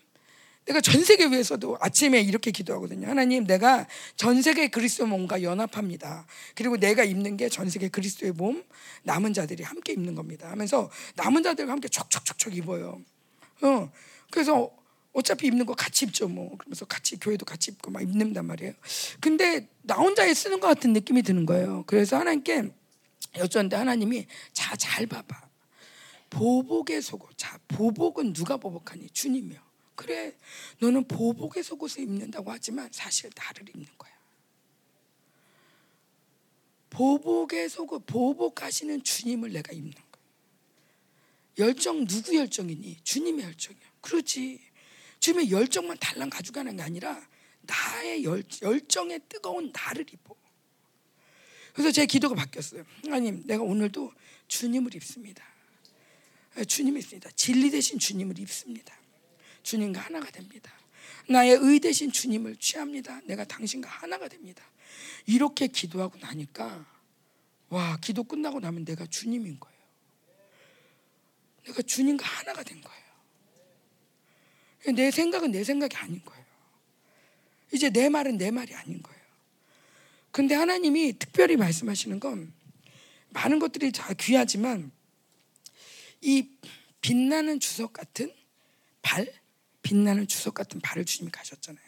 [0.68, 3.08] 내가 전 세계 위해서도 아침에 이렇게 기도하거든요.
[3.08, 6.26] 하나님, 내가 전 세계 그리스도 몸과 연합합니다.
[6.54, 8.62] 그리고 내가 입는 게 전 세계 그리스도의 몸,
[9.04, 10.50] 남은 자들이 함께 입는 겁니다.
[10.50, 13.00] 하면서 남은 자들과 함께 촉촉촉촉 입어요.
[13.62, 13.90] 어,
[14.30, 14.70] 그래서
[15.12, 16.56] 어차피 입는 거 같이 입죠, 뭐.
[16.56, 18.72] 그러면서 같이 교회도 같이 입고 막 입는단 말이에요.
[19.20, 21.84] 근데 나 혼자 쓰는 것 같은 느낌이 드는 거예요.
[21.86, 22.70] 그래서 하나님께
[23.36, 25.48] 여쭈었는데 하나님이 자, 잘 봐봐.
[26.30, 27.36] 보복의 속옷.
[27.36, 29.08] 자, 보복은 누가 보복하니?
[29.10, 29.60] 주님이요.
[29.94, 30.36] 그래,
[30.78, 34.12] 너는 보복의 속옷을 입는다고 하지만 사실 나를 입는 거야.
[36.90, 40.07] 보복의 속옷, 보복하시는 주님을 내가 입는 거야.
[41.58, 42.98] 열정 누구 열정이니?
[43.02, 43.82] 주님의 열정이야.
[44.00, 44.60] 그렇지.
[45.20, 47.28] 주님의 열정만 달랑 가져가는 게 아니라
[47.62, 50.34] 나의 열, 열정에 뜨거운 나를 입어.
[51.72, 52.84] 그래서 제 기도가 바뀌었어요.
[53.04, 54.12] 하나님, 내가 오늘도
[54.48, 55.44] 주님을 입습니다.
[56.66, 57.30] 주님을 입습니다.
[57.36, 58.96] 진리 대신 주님을 입습니다.
[59.62, 60.72] 주님과 하나가 됩니다.
[61.28, 63.20] 나의 의 대신 주님을 취합니다.
[63.24, 64.64] 내가 당신과 하나가 됩니다.
[65.26, 66.86] 이렇게 기도하고 나니까
[67.68, 69.77] 와 기도 끝나고 나면 내가 주님인 거예요.
[71.68, 72.98] 내가 주님과 하나가 된 거예요.
[74.94, 76.44] 내 생각은 내 생각이 아닌 거예요.
[77.72, 79.18] 이제 내 말은 내 말이 아닌 거예요.
[80.30, 82.52] 근데 하나님이 특별히 말씀하시는 건
[83.30, 84.90] 많은 것들이 다 귀하지만
[86.20, 86.48] 이
[87.00, 88.32] 빛나는 주석 같은
[89.02, 89.30] 발,
[89.82, 91.84] 빛나는 주석 같은 발을 주님이 가셨잖아요.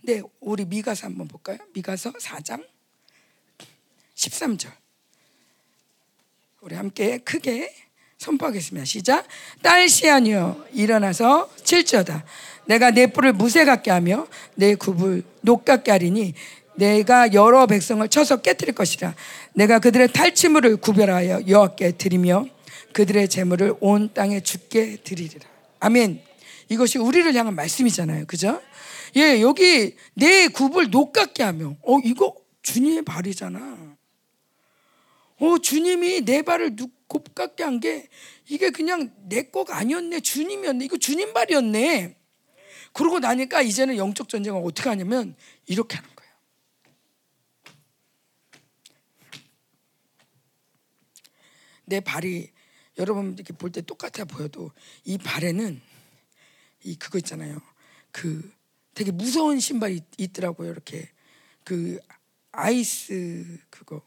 [0.00, 1.58] 근데 우리 미가서 한번 볼까요?
[1.74, 2.66] 미가서 4장
[4.14, 4.72] 13절.
[6.60, 7.87] 우리 함께 크게
[8.18, 8.84] 선포하겠습니다.
[8.84, 9.26] 시작.
[9.62, 12.24] 딸 시아니여 일어나서 칠지어다.
[12.66, 16.34] 내가 내 뿔을 무쇠 같게 하며 내 굽을 녹 같게 하리니
[16.74, 19.14] 내가 여러 백성을 쳐서 깨뜨릴 것이라.
[19.54, 22.46] 내가 그들의 탈취물을 구별하여 여호와께 드리며
[22.92, 25.46] 그들의 재물을 온 땅에 죽게 드리리라.
[25.80, 26.20] 아멘.
[26.68, 28.26] 이것이 우리를 향한 말씀이잖아요.
[28.26, 28.60] 그죠?
[29.16, 33.96] 예, 여기 내 굽을 녹같게 하며, 어, 이거 주님의 발이잖아.
[35.40, 36.76] 어, 주님이 내 발을
[37.08, 38.08] 곱같게 한 게
[38.48, 40.20] 이게 그냥 내 거가 아니었네.
[40.20, 40.84] 주님이었네.
[40.84, 42.16] 이거 주님 발이었네.
[42.92, 45.34] 그러고 나니까 이제는 영적 전쟁을 어떻게 하냐면
[45.66, 46.32] 이렇게 하는 거예요.
[51.84, 52.50] 내 발이
[52.98, 54.72] 여러분 이렇게 볼 때 똑같아 보여도
[55.04, 55.80] 이 발에는
[56.84, 57.60] 이 그거 있잖아요.
[58.12, 58.50] 그
[58.94, 60.70] 되게 무서운 신발이 있더라고요.
[60.70, 61.10] 이렇게
[61.64, 61.98] 그
[62.50, 64.02] 아이스 그거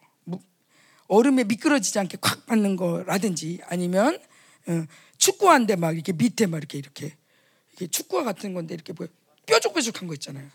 [1.11, 4.17] 얼음에 미끄러지지 않게 콱 받는 거라든지 아니면
[4.67, 4.85] 어,
[5.17, 7.17] 축구화인데 막 이렇게 밑에 막 이렇게 이렇게
[7.73, 9.09] 이게 축구화 같은 건데 이렇게 뭐
[9.45, 10.49] 뾰족뾰족한 거 있잖아요.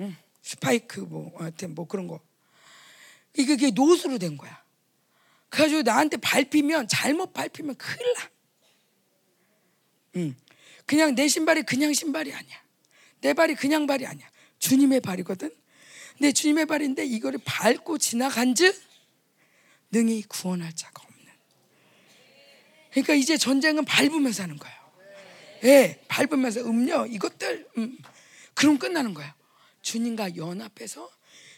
[0.00, 0.16] 응.
[0.42, 2.20] 스파이크 뭐 하여튼 뭐 그런 거
[3.36, 4.60] 이게, 이게 노수로 된 거야.
[5.50, 8.30] 그래가지고 나한테 밟히면 잘못 밟히면 큰일 나.
[10.16, 10.36] 응.
[10.84, 12.56] 그냥 내 신발이 그냥 신발이 아니야.
[13.20, 14.28] 내 발이 그냥 발이 아니야.
[14.58, 15.54] 주님의 발이거든.
[16.18, 18.87] 내 주님의 발인데 이거를 밟고 지나간즉
[19.90, 21.32] 능히 구원할 자가 없는.
[22.90, 24.78] 그러니까 이제 전쟁은 밟으면서 하는 거예요.
[25.64, 27.98] 예, 밟으면서 음료 이것들 음,
[28.54, 29.32] 그럼 끝나는 거예요.
[29.82, 31.10] 주님과 연합해서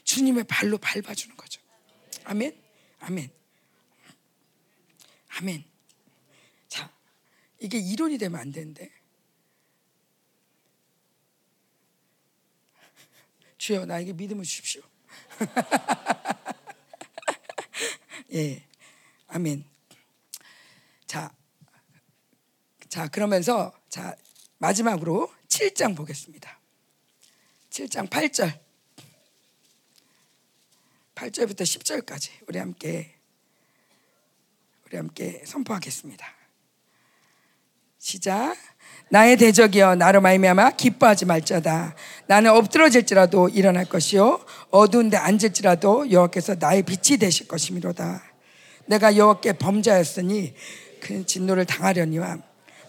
[0.05, 1.61] 주님의 발로 밟아주는 거죠.
[2.25, 2.59] 아멘,
[3.01, 3.31] 아멘,
[5.29, 5.65] 아멘.
[6.69, 6.91] 자,
[7.59, 8.91] 이게 이론이 되면 안 되는데
[13.59, 14.83] 주여 나에게 믿음을 주십시오.
[18.33, 18.65] 예,
[19.27, 19.65] 아멘.
[21.07, 21.35] 자,
[22.89, 24.15] 자 그러면서 자
[24.59, 26.61] 마지막으로 7장 보겠습니다.
[27.71, 28.61] 7장 8절,
[31.17, 33.17] 8절부터 10절까지 우리 함께
[34.87, 36.25] 우리 함께 선포하겠습니다.
[37.99, 38.70] 시작.
[39.13, 41.97] 나의 대적이여 나로 말미암아 기뻐하지 말자다.
[42.29, 44.39] 나는 엎드러질지라도 일어날 것이요
[44.71, 48.23] 어두운데 앉을지라도 여호와께서 나의 빛이 되실 것이미로다.
[48.87, 50.55] 내가 여호와께 범죄하였으니
[51.01, 52.39] 그 진노를 당하려니와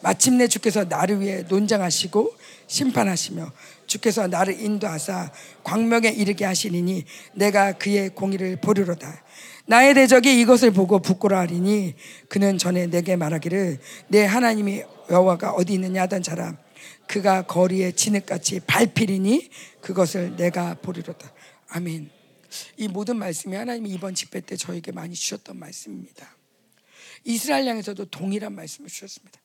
[0.02, 2.36] 마침내 주께서 나를 위해 논장하시고
[2.68, 3.52] 심판하시며
[3.88, 5.32] 주께서 나를 인도하사
[5.64, 7.04] 광명에 이르게 하시리니
[7.34, 9.24] 내가 그의 공의를 보리로다.
[9.66, 11.96] 나의 대적이 이것을 보고 부끄러워하리니
[12.30, 16.58] 그는 전에 내게 말하기를 내 하나님이 여호와가 어디 있느냐 하던 자라
[17.08, 19.50] 그가 거리에 진흙같이 밟히리니
[19.82, 21.32] 그것을 내가 보리로다.
[21.68, 22.10] 아멘.
[22.78, 26.36] 이 모든 말씀이 하나님이 이번 집회 때 저에게 많이 주셨던 말씀입니다.
[27.26, 29.40] 이스라엘 향에서도 동일한 말씀을 주셨습니다.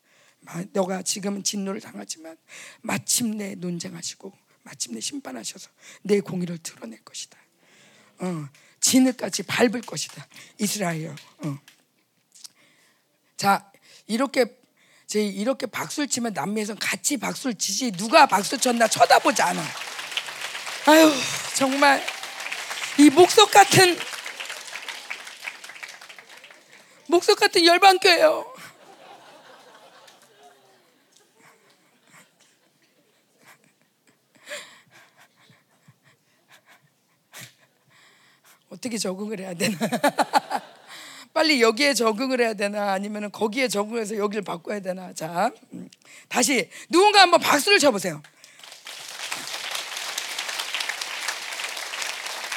[0.71, 2.37] 너가 지금은 진노를 당하지만
[2.81, 4.31] 마침내 논쟁하시고
[4.63, 5.69] 마침내 심판하셔서
[6.03, 7.37] 내 공의를 드러낼 것이다.
[8.19, 8.47] 어,
[8.79, 10.25] 진흙같이 밟을 것이다.
[10.59, 11.09] 이스라엘.
[11.09, 11.59] 어.
[13.35, 13.71] 자
[14.07, 14.56] 이렇게
[15.07, 19.63] 제 이렇게 박수를 치면 남미에서 같이 박수를 치지 누가 박수 쳤나 쳐다보지 않아.
[20.87, 21.11] 아유
[21.55, 22.03] 정말
[22.99, 23.97] 이 목석 같은
[27.07, 28.53] 목석 같은 열방교예요.
[38.69, 39.77] 어떻게 적응을 해야 되나?
[41.37, 42.93] 빨리 여기에 적응을 해야 되나?
[42.93, 45.13] 아니면 거기에 적응해서 여기를 바꿔야 되나?
[45.13, 45.87] 자, 음.
[46.27, 48.23] 다시 누군가 한번 박수를 쳐보세요.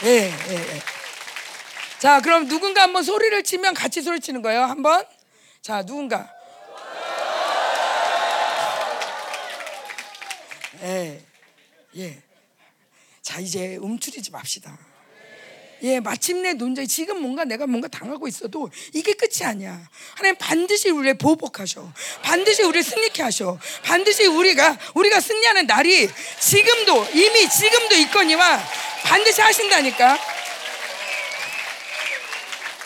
[0.05, 0.81] 예, 예, 예.
[1.99, 4.62] 자, 그럼 누군가 한번 소리를 치면 같이 소리 치는 거예요.
[4.62, 5.05] 한번.
[5.61, 6.33] 자, 누군가.
[10.81, 11.23] 예,
[11.97, 12.23] 예.
[13.21, 14.89] 자, 이제 움츠리지 맙시다.
[15.83, 19.81] 예, 마침내 논쟁 지금 뭔가 내가 뭔가 당하고 있어도 이게 끝이 아니야.
[20.14, 21.93] 하나님 반드시 우리를 보복하셔.
[22.23, 23.59] 반드시 우리를 승리케 하셔.
[23.85, 28.61] 반드시 우리가 우리가 승리하는 날이 지금도 이미 지금도 있거니와
[29.05, 30.19] 반드시 하신다니까.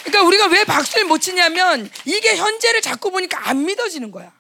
[0.05, 4.33] 그러니까 우리가 왜 박수를 못 치냐면 이게 현재를 자꾸 보니까 안 믿어지는 거야.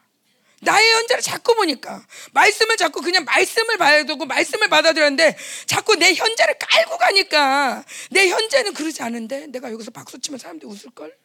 [0.64, 6.59] 나의 현재를 자꾸 보니까 말씀을 자꾸 그냥 말씀을 봐야 되고 말씀을 받아들였는데 자꾸 내 현재를
[6.59, 11.16] 깔고 가니까 내 현재는 그러지 않은데 내가 여기서 박수 치면 사람들이 웃을 걸.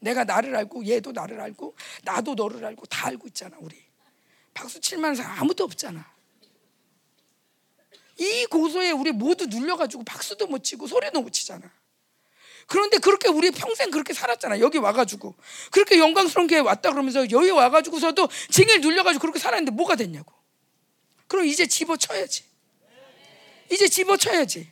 [0.00, 3.76] 내가 나를 알고 얘도 나를 알고 나도 너를 알고 다 알고 있잖아 우리.
[4.52, 6.10] 박수 칠 만한 사람 아무도 없잖아.
[8.18, 11.70] 이 고소에 우리 모두 눌려가지고 박수도 못 치고 소리도 못 치잖아.
[12.66, 14.60] 그런데 그렇게 우리 평생 그렇게 살았잖아.
[14.60, 15.34] 여기 와가지고.
[15.70, 20.32] 그렇게 영광스러운 교회 왔다 그러면서 여기 와가지고서도 징을 눌려가지고 그렇게 살았는데 뭐가 됐냐고.
[21.28, 22.44] 그럼 이제 집어쳐야지.
[23.70, 24.70] 이제 집어쳐야지.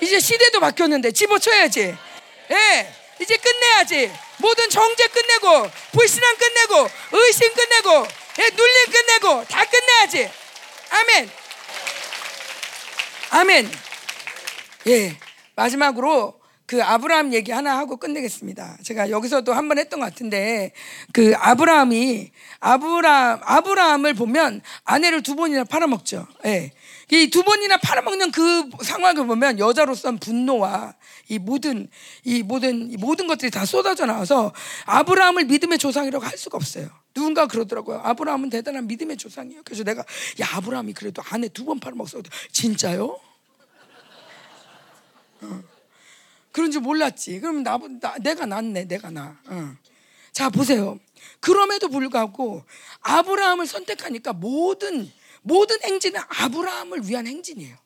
[0.00, 1.96] 이제 시대도 바뀌었는데 집어쳐야지.
[2.50, 2.94] 예.
[3.20, 4.12] 이제 끝내야지.
[4.38, 8.08] 모든 정제 끝내고, 불신앙 끝내고, 의심 끝내고,
[8.40, 10.28] 예, 눌림 끝내고, 다 끝내야지.
[10.90, 11.30] 아멘.
[13.30, 13.72] 아멘.
[14.88, 15.16] 예.
[15.54, 16.41] 마지막으로
[16.72, 18.78] 그 아브라함 얘기 하나 하고 끝내겠습니다.
[18.82, 20.72] 제가 여기서도 한 번 했던 것 같은데
[21.12, 22.30] 그 아브라함이
[22.60, 26.26] 아브라함 아브라함을 보면 아내를 두 번이나 팔아먹죠.
[26.46, 26.72] 예.
[27.10, 30.94] 이 두 번이나 팔아먹는 그 상황을 보면 여자로서는 분노와
[31.28, 31.88] 이 모든
[32.24, 34.54] 이 모든 이 모든 것들이 다 쏟아져 나와서
[34.86, 36.88] 아브라함을 믿음의 조상이라고 할 수가 없어요.
[37.12, 38.00] 누군가 그러더라고요.
[38.02, 39.60] 아브라함은 대단한 믿음의 조상이에요.
[39.62, 40.00] 그래서 내가
[40.40, 42.22] 야 아브라함이 그래도 아내 두 번 팔아먹었어.
[42.50, 43.20] 진짜요?
[45.42, 45.71] 어.
[46.52, 47.40] 그런 줄 몰랐지.
[47.40, 49.38] 그러면 나, 나 내가 낫네, 내가 나.
[49.46, 49.76] 어.
[50.32, 50.98] 자 보세요.
[51.40, 52.64] 그럼에도 불구하고
[53.00, 55.10] 아브라함을 선택하니까 모든
[55.42, 57.76] 모든 행진은 아브라함을 위한 행진이에요.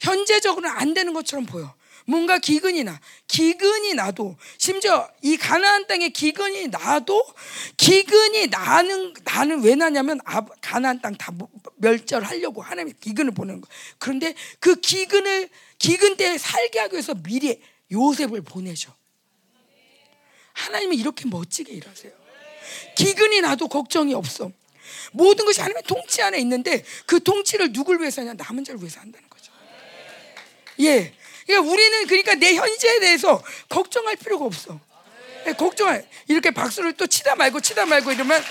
[0.00, 1.74] 현재적으로는 안 되는 것처럼 보여.
[2.06, 7.24] 뭔가 기근이 나, 기근이 나도 심지어 이 가나안 땅에 기근이 나도
[7.76, 11.32] 기근이 나는 나는 왜 나냐면 아, 가나안 땅 다
[11.76, 13.68] 멸절하려고 하나님의 기근을 보는 거.
[13.98, 17.60] 그런데 그 기근을 기근 때 살게 하기 위해서 미리
[17.92, 18.94] 요셉을 보내죠.
[20.52, 22.12] 하나님이 이렇게 멋지게 일하세요.
[22.96, 24.50] 기근이 나도 걱정이 없어.
[25.12, 28.34] 모든 것이 하나님의 통치 안에 있는데 그 통치를 누굴 위해서 하냐?
[28.34, 29.52] 남은 자를 위해서 한다는 거죠.
[30.80, 31.14] 예.
[31.46, 34.78] 그러니까 우리는 그러니까 내 현재에 대해서 걱정할 필요가 없어.
[35.46, 38.42] 예, 걱정할 이렇게 박수를 또 치다 말고 치다 말고 이러면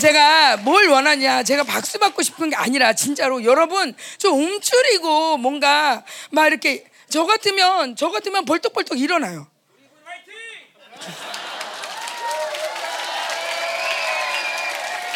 [0.00, 1.42] 제가 뭘 원하냐?
[1.42, 7.94] 제가 박수 받고 싶은 게 아니라 진짜로 여러분 좀 움츠리고 뭔가 막 이렇게 저 같으면
[7.96, 9.46] 저 같으면 벌떡벌떡 일어나요.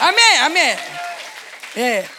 [0.00, 0.78] 아멘, 아멘.
[1.78, 2.17] 예.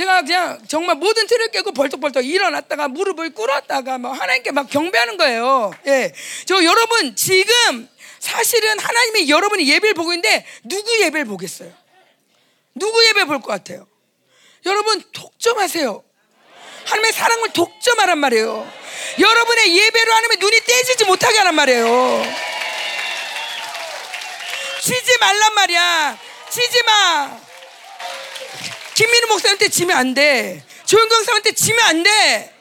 [0.00, 5.72] 제가 그냥 정말 모든 틀을 깨고 벌떡벌떡 일어났다가 무릎을 꿇었다가 막 하나님께 막 경배하는 거예요.
[5.88, 6.10] 예.
[6.46, 7.86] 저 여러분 지금
[8.18, 11.70] 사실은 하나님이 여러분이 예배를 보고 있는데 누구 예배를 보겠어요?
[12.74, 13.86] 누구 예배 볼 것 같아요?
[14.64, 16.02] 여러분 독점하세요.
[16.86, 18.72] 하나님의 사랑을 독점하란 말이에요.
[19.18, 22.24] 여러분의 예배로 하나님의 눈이 떼지지 못하게 하란 말이에요.
[24.80, 26.18] 치지 말란 말이야.
[26.48, 27.49] 치지 마.
[28.94, 30.64] 김민우 목사한테 지면 안 돼.
[30.86, 32.54] 조영경 사한테 지면 안 돼.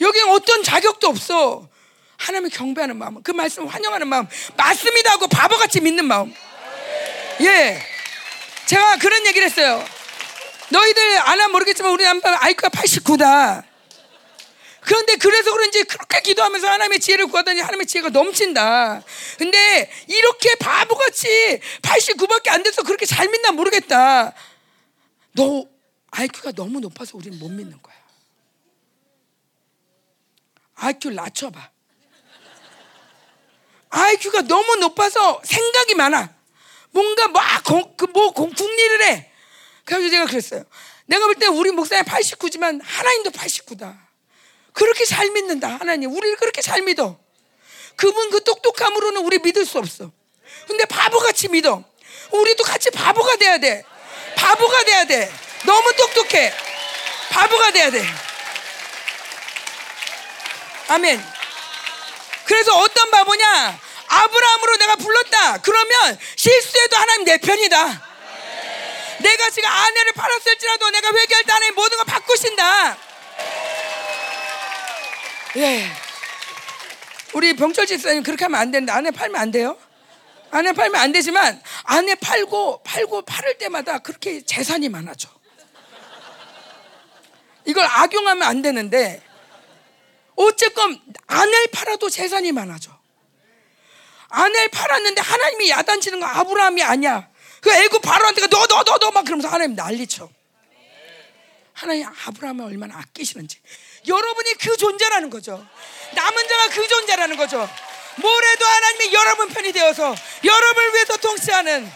[0.00, 1.68] 여기 어떤 자격도 없어.
[2.16, 6.32] 하나님을 경배하는 마음, 그 말씀 환영하는 마음, 맞습니다 하고 바보같이 믿는 마음.
[7.40, 7.82] 예.
[8.66, 9.84] 제가 그런 얘기를 했어요.
[10.68, 13.64] 너희들 아나 모르겠지만 우리 남편 아이가 89다.
[14.80, 19.02] 그 그런데 그래서 그런지 그렇게 기도하면서 하나님의 지혜를 구하더니 하나님의 지혜가 넘친다.
[19.38, 24.32] 근데 이렇게 바보같이 89밖에 안 돼서 그렇게 잘 믿나 모르겠다.
[25.34, 25.66] 너
[26.10, 27.96] IQ가 너무 높아서 우리는 못 믿는 거야.
[30.74, 31.70] IQ를 낮춰봐.
[33.90, 36.34] IQ가 너무 높아서 생각이 많아.
[36.90, 37.62] 뭔가 막,
[37.96, 39.30] 그 뭐, 국리를 해.
[39.84, 40.64] 그래서 제가 그랬어요.
[41.06, 43.98] 내가 볼 때 우리 목사님 89지만 하나님도 89다.
[44.72, 46.10] 그렇게 잘 믿는다, 하나님.
[46.12, 47.18] 우리를 그렇게 잘 믿어.
[47.96, 50.10] 그분 그 똑똑함으로는 우리 믿을 수 없어.
[50.66, 51.84] 근데 바보같이 믿어.
[52.32, 53.84] 우리도 같이 바보가 돼야 돼.
[54.36, 55.32] 바보가 돼야 돼.
[55.64, 56.52] 너무 똑똑해.
[57.30, 58.04] 바보가 돼야 돼.
[60.88, 61.24] 아멘.
[62.44, 63.78] 그래서 어떤 바보냐?
[64.08, 65.58] 아브라함으로 내가 불렀다.
[65.58, 68.02] 그러면 실수해도 하나님 내 편이다.
[69.20, 72.98] 내가 지금 아내를 팔았을지라도 내가 회개할 때 하나님 모든 걸 바꾸신다.
[75.56, 75.90] 예.
[77.32, 79.78] 우리 병철 집사님 그렇게 하면 안 되는데 아내 팔면 안 돼요?
[80.52, 85.30] 아내 팔면 안 되지만 아내 팔고 팔고 팔을 때마다 그렇게 재산이 많아져.
[87.64, 89.22] 이걸 악용하면 안 되는데
[90.36, 92.92] 어쨌건 아내를 팔아도 재산이 많아져.
[94.28, 97.28] 아내를 팔았는데 하나님이 야단치는 거 아브라함이 아니야.
[97.62, 100.28] 그 애굽 바로한테가 너 너 너 너 막 그러면서 하나님 난리쳐.
[101.72, 103.58] 하나님 아브라함을 얼마나 아끼시는지.
[104.06, 105.66] 여러분이 그 존재라는 거죠.
[106.14, 107.66] 남은 자가 그 존재라는 거죠.
[108.16, 111.90] 뭐래도 하나님이 여러분 편이 되어서 여러분을 위해서 통치하는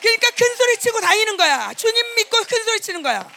[0.00, 1.72] 그러니까 큰 소리 치고 다니는 거야.
[1.74, 3.28] 주님 믿고 큰 소리 치는 거야.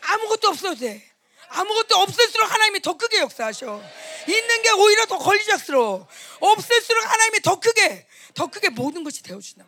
[0.00, 1.02] 아무것도 없어도 돼.
[1.48, 3.82] 아무것도 없을수록 하나님이 더 크게 역사하셔.
[4.26, 6.06] 있는 게 오히려 더 걸리적스러워.
[6.40, 9.64] 없을수록 하나님이 더 크게, 더 크게 모든 것이 되어주신다.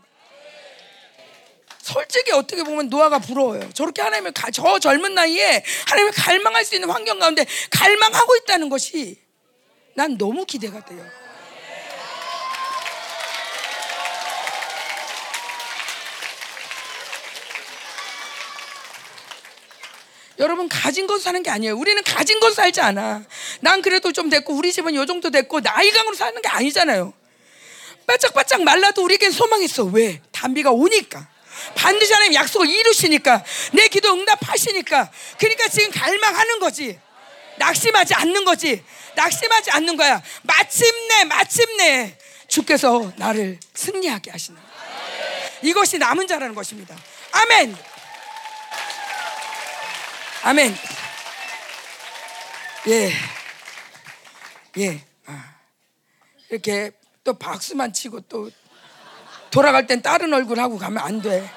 [1.89, 3.71] 솔직히 어떻게 보면 노아가 부러워요.
[3.73, 9.17] 저렇게 하나님을 가, 저 젊은 나이에 하나님을 갈망할 수 있는 환경 가운데 갈망하고 있다는 것이
[9.95, 11.03] 난 너무 기대가 돼요.
[20.39, 21.75] 여러분 가진 것 사는 게 아니에요.
[21.77, 23.25] 우리는 가진 것 살지 않아.
[23.61, 27.15] 난 그래도 좀 됐고 우리 집은 요 정도 됐고 나이강으로 사는 게 아니잖아요.
[28.07, 29.85] 바짝바짝 말라도 우리에겐 소망 있어.
[29.85, 30.21] 왜?
[30.33, 31.38] 단비가 오니까.
[31.75, 36.99] 반드시 하나님 약속을 이루시니까 내 기도 응답하시니까 그러니까 지금 갈망하는 거지
[37.57, 38.85] 낙심하지 않는 거지
[39.15, 44.61] 낙심하지 않는 거야 마침내 마침내 주께서 나를 승리하게 하시는
[45.63, 46.97] 이것이 남은 자라는 것입니다
[47.33, 47.77] 아멘
[50.43, 50.75] 아멘.
[52.89, 53.13] 예.
[54.79, 55.05] 예.
[55.27, 55.57] 아.
[56.49, 56.93] 이렇게
[57.25, 58.51] 또 박수만 치고 또
[59.51, 61.49] 돌아갈 땐 다른 얼굴 하고 가면 안 돼.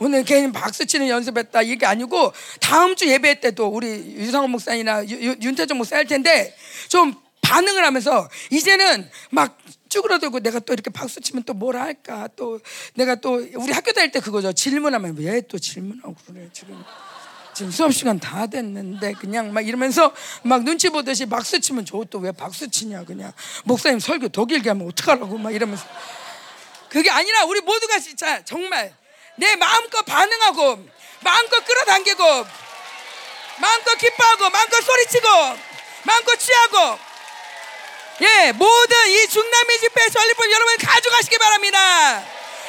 [0.00, 1.62] 오늘 괜히 박수 치는 연습했다.
[1.62, 6.54] 이게 아니고 다음 주 예배 때도 우리 유상원 목사님이나 윤태정 목사 할 텐데
[6.88, 12.28] 좀 반응을 하면서 이제는 막 쭈그러들고 내가 또 이렇게 박수 치면 또 뭐라 할까?
[12.36, 12.60] 또
[12.94, 14.52] 내가 또 우리 학교 다닐 때 그거죠.
[14.52, 16.48] 질문하면 왜또 질문하고 그래?
[16.52, 16.84] 지금
[17.54, 20.12] 지금 수업 시간 다 됐는데 그냥 막 이러면서
[20.44, 23.32] 막 눈치 보듯이 박수 치면 저 또 왜 박수 치냐 그냥.
[23.64, 25.84] 목사님 설교 더 길게 하면 어떡하라고 막 이러면서
[26.90, 28.94] 그게 아니라 우리 모두가 진짜 정말
[29.36, 30.88] 내 마음껏 반응하고
[31.20, 32.24] 마음껏 끌어당기고
[33.58, 35.28] 마음껏 기뻐하고 마음껏 소리치고
[36.04, 36.98] 마음껏 취하고
[38.20, 42.24] 예 모든 이 중남미 집회 전리품 여러분 가져가시기 바랍니다.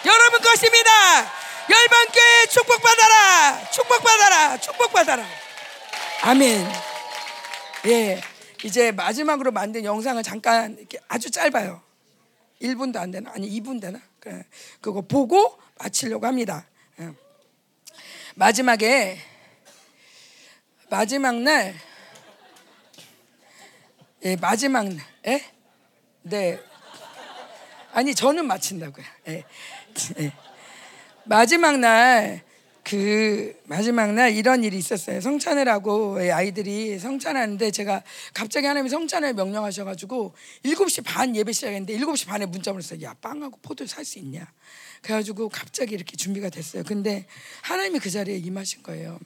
[0.05, 1.33] 여러분 것입니다.
[1.69, 3.69] 열방교회 축복받아라.
[3.71, 4.57] 축복받아라.
[4.57, 5.25] 축복받아라.
[6.21, 6.71] 아멘.
[7.87, 8.21] 예
[8.63, 11.81] 이제 마지막으로 만든 영상을 잠깐 이렇게 아주 짧아요.
[12.61, 13.31] 1분도 안 되나?
[13.33, 13.99] 아니 2분 되나
[14.81, 16.65] 그거 보고 마치려고 합니다
[16.99, 17.13] 예.
[18.35, 19.17] 마지막에
[20.89, 21.75] 마지막 날
[24.23, 25.45] 예, 마지막 날 예?
[26.23, 26.59] 네
[27.91, 29.43] 아니 저는 마친다고요 예.
[30.19, 30.33] 예.
[31.29, 32.41] 마지막 날,
[32.89, 35.21] 그 마지막 날 이런 일이 있었어요.
[35.21, 38.01] 성찬을 하고 아이들이 성찬하는데 제가
[38.33, 40.33] 갑자기 하나님이 성찬을 명령하셔가지고
[40.65, 42.99] 7시 반 예배 시작했는데 7시 반에 문자 보냈어요.
[43.03, 44.51] 야, 빵하고 포도 살 수 있냐?
[45.03, 46.83] 그래가지고 갑자기 이렇게 준비가 됐어요.
[46.83, 47.27] 근데
[47.61, 49.19] 하나님이 그 자리에 임하신 거예요.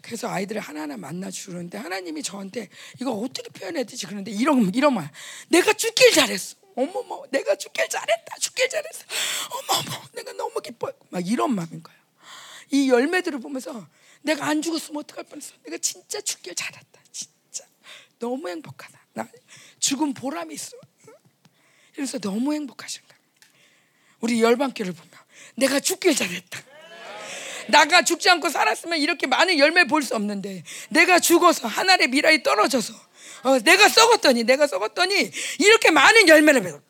[0.00, 2.68] 그래서 아이들을 하나하나 만나 주는데 하나님이 저한테
[3.00, 4.06] 이거 어떻게 표현해야 되지?
[4.06, 5.10] 그런데 이런 이런 말,
[5.48, 6.54] 내가 죽길 잘했어.
[6.76, 8.36] 어머머, 내가 죽길 잘했다.
[8.38, 9.04] 죽길 잘했어.
[9.50, 10.92] 어머머, 내가 너무 기뻐요.
[11.10, 12.01] 막 이런 마음인 거예요.
[12.72, 13.86] 이 열매들을 보면서
[14.22, 15.52] 내가 안 죽었으면 어떡할 뻔했어.
[15.64, 17.00] 내가 진짜 죽길 잘했다.
[17.12, 17.64] 진짜
[18.18, 18.98] 너무 행복하다.
[19.12, 19.28] 나
[19.78, 20.76] 죽은 보람이 있어.
[21.94, 23.02] 그래서 너무 행복하신.
[24.20, 25.10] 우리 열방교를 보면
[25.56, 26.62] 내가 죽길 잘했다.
[27.68, 32.94] 나가 죽지 않고 살았으면 이렇게 많은 열매 볼 수 없는데 내가 죽어서 하늘의 미라이 떨어져서
[33.42, 36.80] 어, 내가 썩었더니 내가 썩었더니 이렇게 많은 열매를 맺어.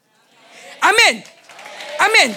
[0.81, 1.25] 아멘.
[1.99, 2.37] 아멘.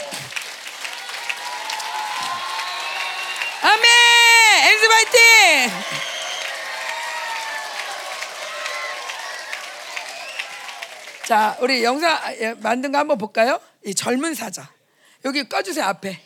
[4.65, 5.71] 엔스 파이팅.
[11.25, 13.59] 자, 우리 영상 예, 만든 거 한번 볼까요?
[13.83, 14.69] 이 젊은 사자.
[15.25, 16.21] 여기 꺼주세요 앞에.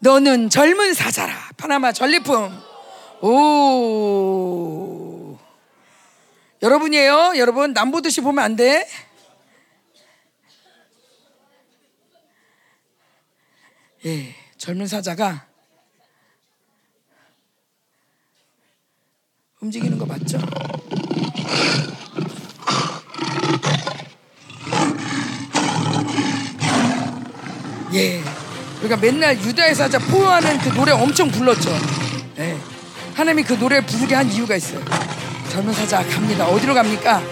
[0.00, 1.50] 너는 젊은 사자라.
[1.56, 2.60] 파나마 전리품.
[3.22, 3.36] 오.
[6.60, 7.34] 여러분이에요.
[7.36, 8.88] 여러분 남 보듯이 보면 안 돼.
[14.04, 15.46] 예, 젊은 사자가
[19.60, 20.38] 움직이는 거 맞죠?
[27.94, 28.22] 예.
[28.80, 31.70] 우리가 맨날 유다의 사자 포효하는 그 노래 엄청 불렀죠.
[32.38, 32.56] 예.
[33.14, 34.84] 하나님이 그 노래를 부르게 한 이유가 있어요.
[35.50, 36.46] 젊은 사자 갑니다.
[36.46, 37.22] 어디로 갑니까?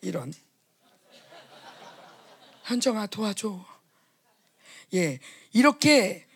[0.00, 0.32] 이런
[2.64, 3.64] 현정아 도와줘.
[4.94, 5.18] 예,
[5.52, 6.27] 이렇게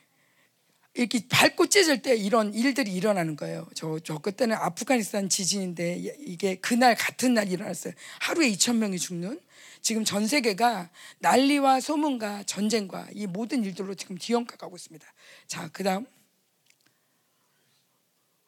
[0.94, 3.66] 이렇게 밟고 찢을 때 이런 일들이 일어나는 거예요.
[3.74, 7.94] 저, 저 그때는 아프가니스탄 지진인데 이게 그날 같은 날 일어났어요.
[8.20, 9.40] 하루에 2천 명이 죽는.
[9.80, 15.04] 지금 전 세계가 난리와 소문과 전쟁과 이 모든 일들로 지금 뒤엉켜 가고 있습니다.
[15.46, 16.06] 자, 그다음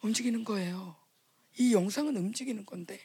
[0.03, 0.97] 움직이는 거예요.
[1.59, 3.01] 이 영상은 움직이는 건데.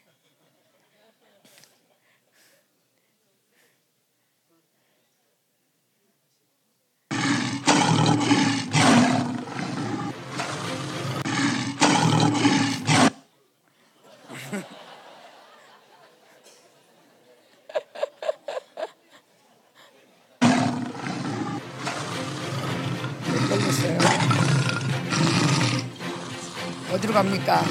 [26.99, 27.63] 어디로 갑니까?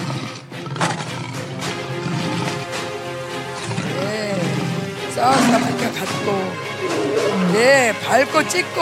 [4.00, 8.80] 네, 싸웠다 밝혀 갔고, 네, 밟고 찍고.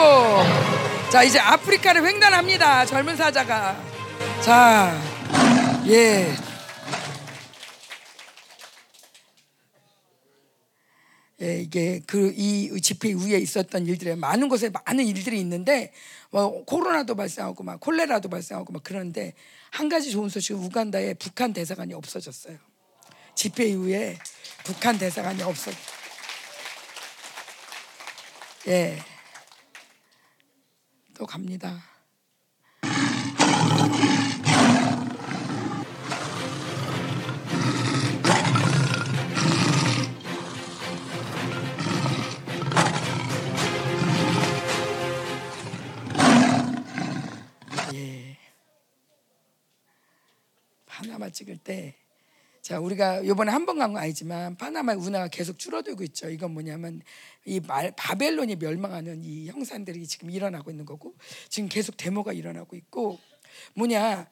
[1.09, 2.85] 자, 이제 아프리카를 횡단합니다.
[2.85, 3.75] 젊은 사자가.
[4.41, 4.97] 자,
[5.87, 6.33] 예.
[11.41, 15.91] 예, 이게 그 이 집회 위에 있었던 일들에 많은 곳에 많은 일들이 있는데
[16.31, 19.33] 뭐 코로나도 발생하고 막 콜레라도 발생하고 막 그런데
[19.71, 22.57] 한 가지 좋은 소식은 우간다에 북한 대사관이 없어졌어요.
[23.35, 24.17] 집회 이후에
[24.63, 25.71] 북한 대사관이 없어.
[28.67, 28.97] 예.
[31.13, 31.96] 또 갑니다.
[47.93, 48.37] 예.
[50.85, 51.95] 파나마 찍을 때,
[52.61, 56.29] 자 우리가 이번에 한 번 간 건 아니지만 파나마 운하가 계속 줄어들고 있죠.
[56.29, 57.01] 이건 뭐냐면
[57.45, 61.15] 이 말, 바벨론이 멸망하는 이 형상들이 지금 일어나고 있는 거고
[61.49, 63.19] 지금 계속 데모가 일어나고 있고
[63.75, 64.29] 뭐냐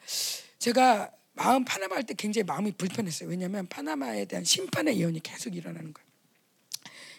[0.59, 3.29] 제가 마음 파나마 할 때 굉장히 마음이 불편했어요.
[3.29, 6.05] 왜냐하면 파나마에 대한 심판의 예언이 계속 일어나는 거예요.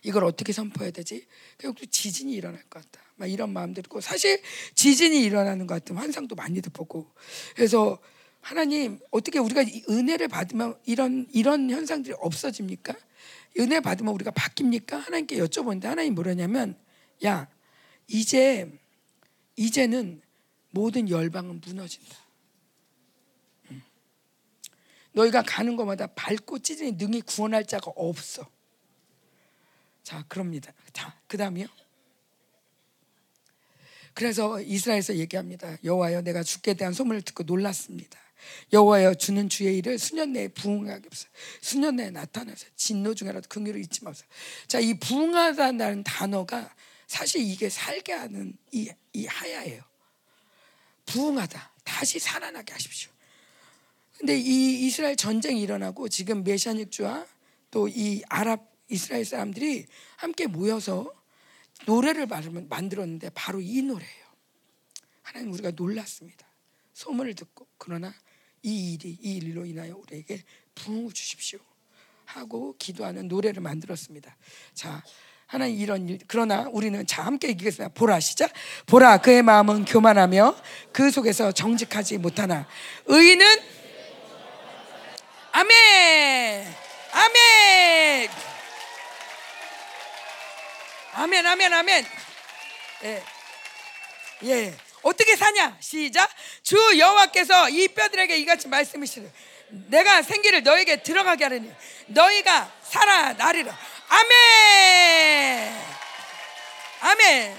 [0.02, 1.26] 이걸 어떻게 선포해야 되지?
[1.58, 3.05] 결국 지진이 일어날 것 같다.
[3.16, 4.40] 막 이런 마음도 있고 사실
[4.74, 7.10] 지진이 일어나는 것 같은 환상도 많이들 보고
[7.54, 7.98] 그래서
[8.40, 12.94] 하나님 어떻게 우리가 은혜를 받으면 이런 이런 현상들이 없어집니까?
[13.58, 14.92] 은혜 받으면 우리가 바뀝니까?
[14.92, 16.78] 하나님께 여쭤보는데 하나님 뭐라냐면
[17.24, 17.48] 야
[18.06, 18.70] 이제
[19.56, 20.20] 이제는
[20.70, 22.16] 모든 열방은 무너진다.
[23.70, 23.82] 음.
[25.12, 28.46] 너희가 가는 곳마다 밟고 찢으니 능히 구원할 자가 없어.
[30.02, 30.72] 자, 그럽니다.
[30.92, 31.66] 자, 그 다음이요.
[34.16, 35.76] 그래서 이스라엘에서 얘기합니다.
[35.84, 38.18] 여호와여 내가 주께 대한 소문을 듣고 놀랐습니다.
[38.72, 41.28] 여호와여 주는 주의 일을 수년 내에 부응하게 없어.
[41.60, 44.24] 수년 내에 나타나서 진노 중에라도 긍휼을 잊지 마소서.
[44.68, 46.74] 자, 이 부응하다는 단어가
[47.06, 49.82] 사실 이게 살게 하는 이, 이 하야예요.
[51.04, 51.72] 부응하다.
[51.84, 53.10] 다시 살아나게 하십시오.
[54.16, 57.26] 근데 이 이스라엘 전쟁이 일어나고 지금 메샤닉주와
[57.70, 59.84] 또 이 아랍 이스라엘 사람들이
[60.16, 61.12] 함께 모여서
[61.84, 64.26] 노래를 만들었는데 바로 이 노래예요.
[65.22, 66.46] 하나님 우리가 놀랐습니다.
[66.92, 68.14] 소문을 듣고 그러나
[68.62, 70.42] 이 일이 이 일로 인하여 우리에게
[70.74, 71.58] 부흥을 주십시오
[72.24, 74.36] 하고 기도하는 노래를 만들었습니다.
[74.74, 75.02] 자,
[75.46, 77.94] 하나님 이런 일 그러나 우리는 자 함께 읽겠습니다.
[77.94, 78.52] 보라 시작.
[78.86, 80.56] 보라 그의 마음은 교만하며
[80.92, 82.66] 그 속에서 정직하지 못하나
[83.06, 83.46] 의인은
[85.52, 86.66] 아멘.
[87.12, 88.45] 아멘.
[91.18, 92.06] 아멘, 아멘, 아멘.
[93.04, 93.22] 예.
[94.44, 94.74] 예.
[95.00, 95.78] 어떻게 사냐?
[95.80, 96.28] 시작.
[96.62, 99.32] 주 여호와께서 이 뼈들에게 이같이 말씀이시되
[99.88, 101.72] 내가 생기를 너에게 들어가게 하리니
[102.08, 103.78] 너희가 살아나리라.
[104.08, 105.74] 아멘.
[107.00, 107.56] 아멘.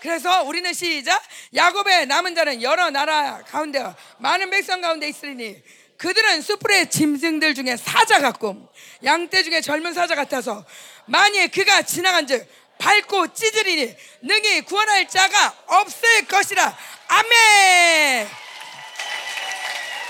[0.00, 1.20] 그래서 우리는 시작
[1.54, 3.84] 야곱의 남은 자는 여러 나라 가운데
[4.18, 5.60] 많은 백성 가운데 있으리니
[5.98, 8.68] 그들은 수풀의 짐승들 중에 사자 같고
[9.02, 10.64] 양떼 중에 젊은 사자 같아서
[11.06, 16.76] 만일 그가 지나간즉 밟고 찢으리니 능히 구원할 자가 없을 것이라.
[17.08, 18.28] 아멘.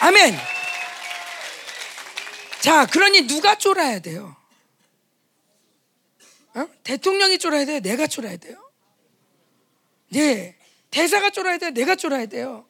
[0.01, 0.39] 아멘.
[2.61, 4.37] 자 그러니 누가 쫄아야 돼요?
[6.55, 6.67] 어?
[6.83, 7.81] 대통령이 쫄아야 돼요?
[7.81, 8.63] 내가 쫄아야 돼요?
[10.15, 10.57] 예.
[10.91, 11.71] 대사가 쫄아야 돼요?
[11.71, 12.67] 내가 쫄아야 돼요?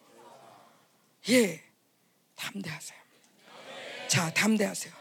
[1.31, 1.63] 예.
[2.35, 2.99] 담대하세요.
[4.09, 4.93] 자 담대하세요.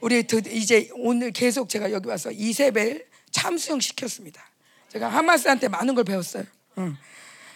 [0.00, 3.08] 우리 이제 오늘 계속 제가 여기 와서 이세벨
[3.38, 4.48] 참수형 시켰습니다.
[4.90, 6.44] 제가 하마스한테 많은 걸 배웠어요.
[6.78, 6.96] 응.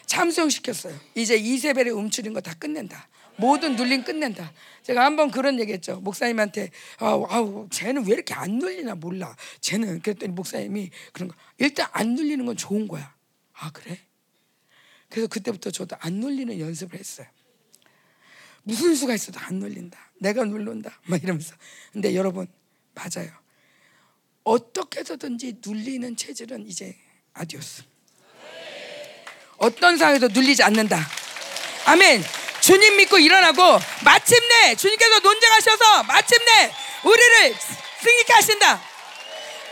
[0.07, 0.99] 참수형 시켰어요.
[1.15, 3.09] 이제 이세벨의 움츠린 거 다 끝낸다.
[3.37, 4.53] 모든 눌림 끝낸다.
[4.83, 6.01] 제가 한번 그런 얘기했죠.
[6.01, 9.37] 목사님한테 아우, 아우 쟤는 왜 이렇게 안 눌리나 몰라.
[9.61, 13.15] 쟤는 그랬더니 목사님이 그런 거 일단 안 눌리는 건 좋은 거야.
[13.53, 14.01] 아 그래?
[15.09, 17.29] 그래서 그때부터 저도 안 눌리는 연습을 했어요.
[18.65, 19.97] 무슨 수가 있어도 안 눌린다.
[20.19, 20.99] 내가 누른다.
[21.07, 21.55] 막 이러면서.
[21.93, 22.49] 근데 여러분
[22.95, 23.31] 맞아요.
[24.49, 26.97] 어떻게 해서든지 눌리는 체질은 이제
[27.35, 27.83] 아디오스.
[29.59, 30.99] 어떤 상황에도 눌리지 않는다.
[31.85, 32.23] 아멘.
[32.63, 33.63] 주님 믿고 일어나고
[34.05, 36.73] 마침내 주님께서 논쟁하셔서 마침내
[37.05, 37.57] 우리를
[38.03, 38.81] 승리케 하신다.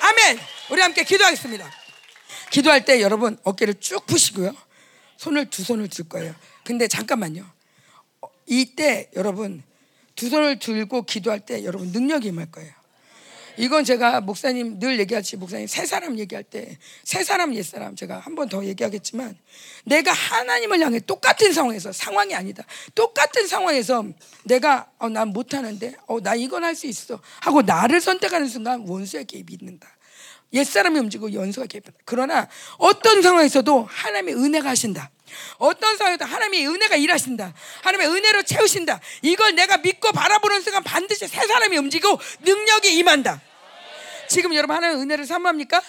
[0.01, 0.39] 아멘.
[0.71, 1.71] 우리 함께 기도하겠습니다.
[2.51, 4.55] 기도할 때 여러분 어깨를 쭉 푸시고요.
[5.17, 6.35] 손을 두 손을 들 거예요.
[6.65, 7.51] 근데 잠깐만요.
[8.47, 9.63] 이때 여러분
[10.15, 12.75] 두 손을 들고 기도할 때 여러분 능력이 임할 거예요.
[13.59, 18.19] 이건 제가 목사님 늘 얘기하지 목사님 세 사람 얘기할 때 세 사람 옛 사람 제가
[18.19, 19.37] 한 번 더 얘기하겠지만
[19.85, 22.65] 내가 하나님을 향해 똑같은 상황에서 상황이 아니다.
[22.95, 24.05] 똑같은 상황에서
[24.45, 29.25] 내가 어, 난 못하는데 어, 나 이건 할 수 있어 하고 나를 선택하는 순간 원수의
[29.25, 29.89] 개입이 있는다
[30.57, 32.49] 옛사람이 움직이고 연수가 개입한다 그러나
[32.79, 35.11] 어떤 상황에서도 하나님의 은혜가 하신다
[35.59, 37.53] 어떤 상황에도 하나님의 은혜가 일하신다.
[37.83, 39.01] 하나님의 은혜로 채우신다.
[39.23, 43.41] 이걸 내가 믿고 바라보는 순간 반드시 새 사람이 움직이고 능력이 임한다.
[44.29, 45.83] 지금 여러분 하나님의 은혜를 사모합니까?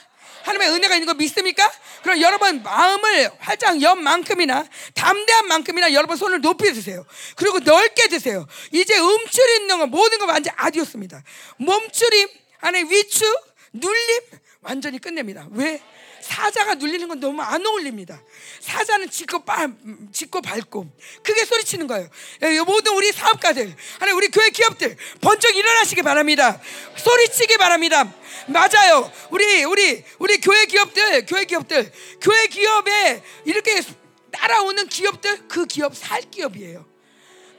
[0.43, 1.69] 하나님의 은혜가 있는 거 믿습니까?
[2.03, 7.05] 그럼 여러분 마음을 활짝 연 만큼이나 담대한 만큼이나 여러분 손을 높이 드세요.
[7.35, 8.47] 그리고 넓게 드세요.
[8.71, 11.21] 이제 움츠림 있는 건 모든 거 완전 아디오스입니다.
[11.57, 12.29] 몸츠림
[12.61, 13.27] 안에 위축,
[13.73, 14.21] 눌림
[14.67, 15.47] 완전히 끝냅니다.
[15.51, 15.81] 왜?
[16.21, 18.21] 사자가 눌리는 건 너무 안 어울립니다.
[18.59, 19.69] 사자는 짚고 빠,
[20.11, 20.85] 짚고 밟고
[21.23, 22.09] 크게 소리치는 거예요.
[22.41, 26.59] 예, 모든 우리 사업가들, 아니 우리 교회 기업들 번쩍 일어나시기 바랍니다.
[26.97, 28.13] 소리치기 바랍니다.
[28.47, 29.09] 맞아요.
[29.29, 31.89] 우리 우리 우리 교회 기업들, 교회 기업들,
[32.19, 33.81] 교회 기업에 이렇게
[34.31, 36.85] 따라오는 기업들 그 기업 살 기업이에요.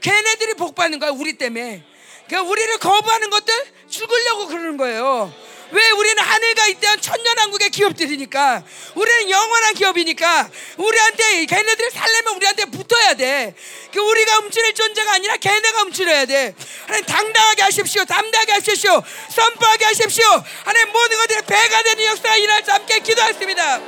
[0.02, 1.84] 걔네들이 복 받는 거야 우리 때문에.
[2.26, 3.54] 그러니까 우리를 거부하는 것들
[3.88, 5.32] 죽으려고 그러는 거예요.
[5.70, 8.62] 왜 우리는 하늘과 있대한 천년왕국의 기업들이니까
[8.94, 13.54] 우리는 영원한 기업이니까 우리한테 걔네들을 살려면 우리한테 붙어야 돼.
[13.92, 16.54] 그 우리가 움츠릴 존재가 아니라 걔네가 움츠려야 돼.
[16.84, 18.04] 하나님 당당하게 하십시오.
[18.04, 19.02] 담대하게 하십시오.
[19.30, 20.26] 선포하게 하십시오.
[20.64, 23.80] 하나님 모든 것들이 배가 되는 역사가 일어날 수 함께 기도했습니다.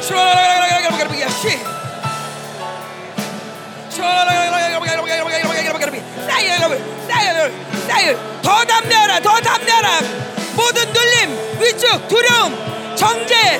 [0.00, 0.59] 슈
[8.42, 10.00] 더 담대하라 더 담대하라.
[10.54, 12.54] 모든 눌림 위축 두려움
[12.96, 13.58] 정죄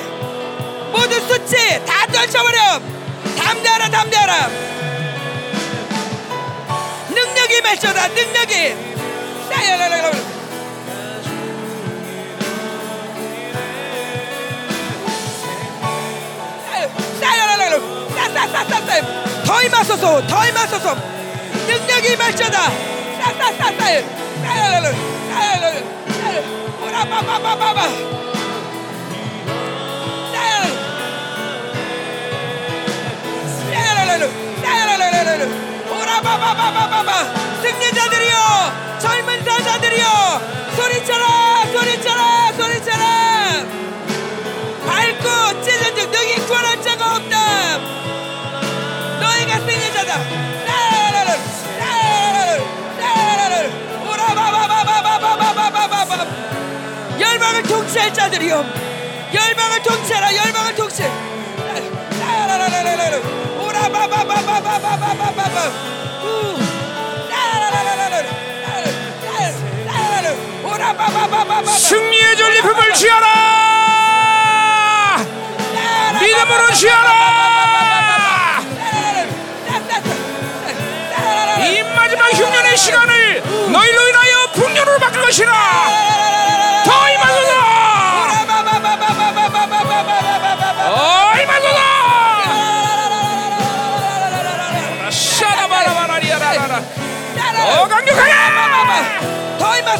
[0.91, 1.55] 모든 수치
[1.85, 2.81] 다 떨쳐버려.
[3.37, 4.49] 담대하라 담대하라.
[7.09, 8.75] 능력이 맺혀다 능력이.
[9.49, 10.11] 싸야라라라
[17.19, 17.79] 싸야라라라
[18.15, 20.95] 싸싸싸싸싸 더 임하소서 더 임하소서.
[21.67, 22.71] 능력이 말쳐다
[49.19, 50.70] 너희가 승리자다.
[57.19, 58.65] 열방을 통치할 자들이여
[59.33, 61.03] 열방을 통치하라 열방을 통치
[62.09, 63.21] 라라라라라라
[71.77, 73.27] 승리의 전리품을 취하라
[76.19, 77.50] 믿음으로 취하라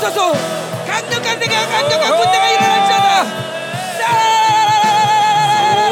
[0.01, 0.33] 더 임하소서
[0.87, 3.25] 강력한 내가 강력한 군대가 일어날지어다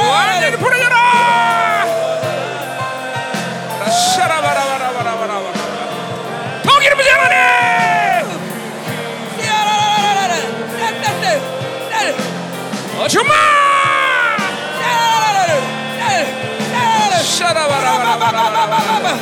[0.10, 0.96] 완전히 풀어져라!
[4.16, 5.60] 샤라바라바라바라바라바라
[6.64, 7.38] 더 기름 부지 하나님
[12.98, 13.38] 어 정말!
[17.24, 19.18] 샤라바라바라바라바라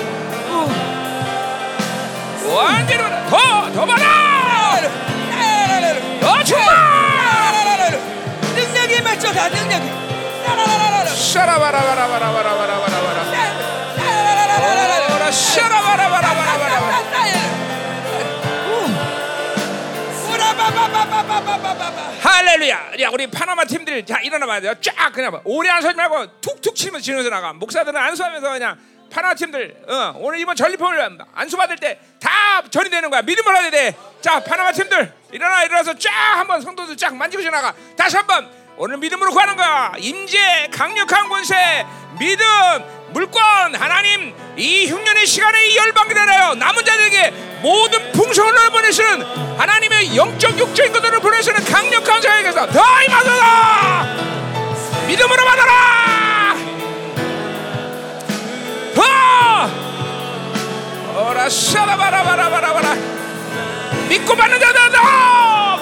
[2.55, 4.26] 완전히 더더 받아
[8.55, 9.01] 능력이
[9.49, 9.87] 능력이
[11.15, 13.47] 샤라바라바라바라바라바라바라
[23.11, 24.73] 우리 파나마 팀들 자 일어나 봐야 돼요.
[24.81, 25.41] 쫙 그냥 봐.
[25.43, 27.53] 오래 안 서지 말고 툭툭 치면서 지면서 나가.
[27.53, 28.77] 목사들은 안수하면서 그냥
[29.09, 33.21] 파나마 팀들 어, 오늘 이번 전리품을 안수 받을 때 다 전이 되는 거야.
[33.21, 33.95] 믿음을 하야 돼.
[34.21, 37.73] 자, 파나마 팀들 일어나 일어나서 쫙 한번 성도들 쫙 만지고 지나가.
[37.95, 39.93] 다시 한번 오늘 믿음으로 구하는 거야.
[39.97, 41.85] 임재 강력한 권세
[42.19, 42.45] 믿음
[43.13, 47.29] 물권 하나님 이 흉년의 시간에 이 열방이 되나요 남은 자들에게
[47.61, 49.21] 모든 풍성을 보내시는
[49.57, 53.45] 하나님의 영적 육적인 것들을 보내시는 강력한 자에게서 더 임하소서
[55.07, 56.16] 믿음으로 받아라
[58.99, 59.69] 아!
[61.15, 62.95] 어라 샤라바라바라바라바라.
[64.09, 64.89] 믿고 받는 자다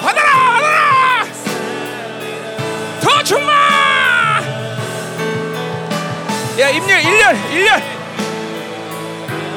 [0.00, 1.24] 받아라.
[3.00, 3.56] 더 충만.
[6.58, 7.82] 야 임년 1년 1년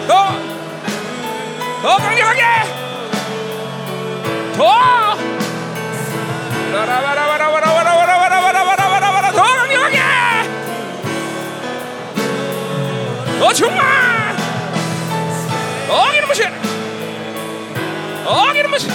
[0.08, 0.50] 더
[1.82, 2.44] 더 강력하게.
[4.58, 5.16] 더.
[6.74, 7.26] 라라라라
[13.40, 14.20] 더 정말!
[16.30, 16.44] 부시
[18.24, 18.88] 더 기름 부시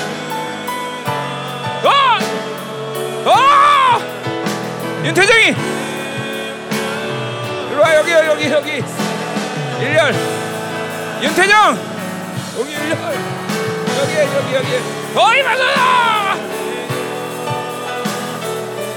[1.83, 3.35] 더더
[5.05, 5.47] 윤태정이!
[7.71, 8.85] 이리 와 여기 여기 여기
[9.81, 10.15] 일렬.
[11.23, 11.79] 윤태정!
[12.61, 12.97] 여기 일렬.
[13.99, 14.69] 여기 여기 여기
[15.13, 15.75] 더 임하소서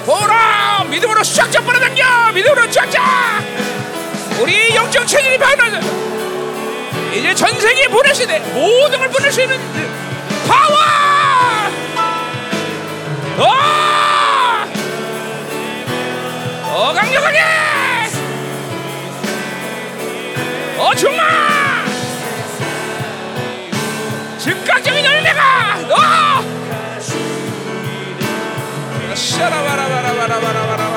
[0.05, 2.31] 보라 믿음으로 쫙쫙 빨아당겨!
[2.33, 3.01] 믿음으로 쫙쫙
[4.39, 5.79] 우리 영적 체질이 변하자
[7.13, 9.57] 이제 전 세계에 보내시되 모든 걸 보낼 수 있는
[10.47, 10.75] 파워!
[13.37, 13.53] 더,
[16.63, 17.39] 더 강력하게!
[20.77, 21.25] 어 정말
[24.37, 25.95] 즉각적인 열매가 너
[29.15, 30.96] 샤라바라바라바라바라바라바라바라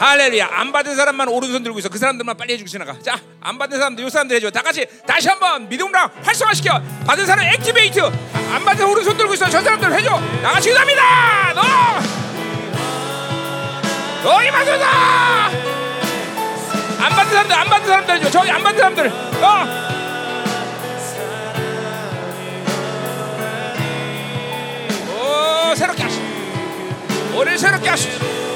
[0.00, 0.48] 할렐루야.
[0.50, 1.90] 안 받은 사람만 오른손 들고 있어.
[1.90, 4.50] 그 사람들만 빨리 해주고 지나가 자 안 받은 사람들 요 사람들 해줘.
[4.50, 6.80] 다 같이 다시 한번 믿음으로 활성화시켜.
[7.06, 8.00] 받은 사람 액티베이트.
[8.00, 9.48] 안 받은 사람 오른손 들고 있어.
[9.48, 10.20] 저 사람들 해줘.
[10.42, 11.52] 나 같이 기도합니다.
[11.54, 11.62] 너!
[14.22, 14.84] 너희 맞아서
[17.02, 18.30] 안 받은 사람들 안 받은 사람들 해줘.
[18.30, 19.06] 저기 안 받은 사람들.
[19.42, 19.90] 어
[25.70, 26.20] 오, 새롭게 하시
[27.34, 28.49] 오늘 새롭게 하시오 오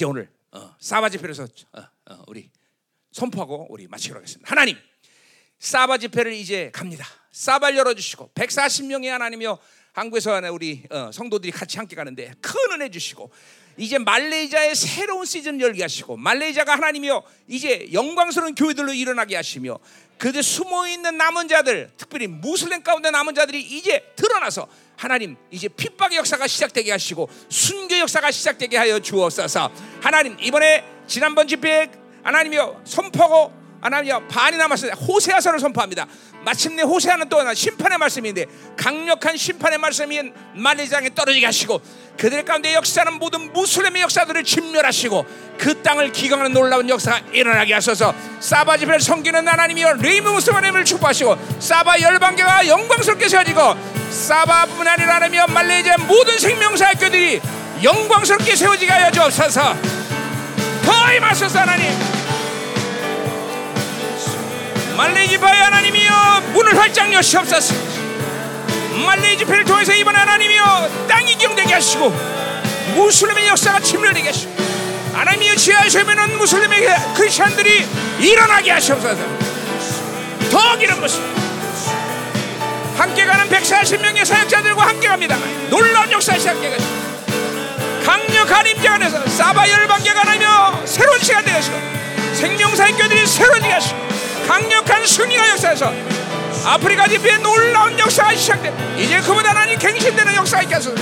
[0.00, 1.42] 이제 오늘 어, 사바 집회에서
[1.74, 2.48] 어, 어, 우리
[3.12, 4.50] 선포하고 우리 마치도록 하겠습니다.
[4.50, 4.78] 하나님
[5.58, 7.04] 사바 집회를 이제 갑니다.
[7.32, 9.58] 사바를 열어주시고 140명의 하나님이여
[9.92, 13.30] 한국에서 우리 어, 성도들이 같이 함께 가는데 큰 은혜 주시고
[13.80, 19.78] 이제 말레이자의 새로운 시즌 열게 하시고 말레이자가 하나님이여 이제 영광스러운 교회들로 일어나게 하시며
[20.18, 26.18] 그들 숨어 있는 남은 자들 특별히 무슬림 가운데 남은 자들이 이제 드러나서 하나님 이제 핍박의
[26.18, 29.72] 역사가 시작되게 하시고 순교 역사가 시작되게 하여 주옵소서
[30.02, 31.90] 하나님 이번에 지난번 집회에
[32.22, 36.06] 하나님이여 선포하고 하나님이여 반이 남았을 때 호세아서를 선포합니다.
[36.42, 40.20] 마침내 호세아는 또 하나 심판의 말씀인데 강력한 심판의 말씀이
[40.54, 41.80] 말레이장에 떨어지게 하시고
[42.18, 45.26] 그들 가운데 역사는 모든 무슬림의 역사들을 진멸하시고
[45.58, 48.14] 그 땅을 기강하는 놀라운 역사가 일어나게 하소서.
[48.40, 53.74] 사바 집회를 섬기는 하나님이여 레이무 무스바님을 축복하시고 사바 열방계가 영광스럽게 세워지고
[54.10, 57.40] 사바 뿐 아니라 하나님이여 말레이자 모든 생명사 학교들이
[57.82, 59.76] 영광스럽게 세워지게 하여 주옵소서.
[60.84, 61.90] 더 임하소서 하나님.
[64.96, 66.10] 말레이지파의 하나님이여
[67.20, 67.74] 여시옵소서.
[69.04, 72.08] 말레이지파를 통해서 이번 하나님이여 땅이 경되게 하시고
[72.94, 74.52] 무슬림의 역사가 침멸되게 하시고
[75.12, 77.86] 하나님이여 지하에서면은 무슬림의 크리스천들이
[78.20, 79.20] 일어나게 하시옵소서.
[80.50, 81.20] 더 기름 부시
[82.96, 85.36] 함께 가는 140명의 사역자들과 함께 갑니다
[85.70, 91.78] 놀라운 역사 시작되게 하시고 강력한 임재 안에서 사바 열방계가 나며 새로운 시간 되게 하시고
[92.34, 93.96] 생명사의 뼈들이 새로워지게 하시고
[94.48, 96.19] 강력한 승리가 역사에서
[96.64, 100.96] 아프리카 대표의 놀라운 역사가 시작돼 이제 그보다 하나님 갱신되는 역사가 있게 하소서.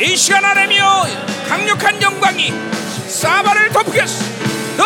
[0.00, 1.06] 이 시간 하나님이여
[1.48, 2.52] 강력한 영광이
[3.08, 4.24] 사바를 덮게 하소서
[4.76, 4.84] 너!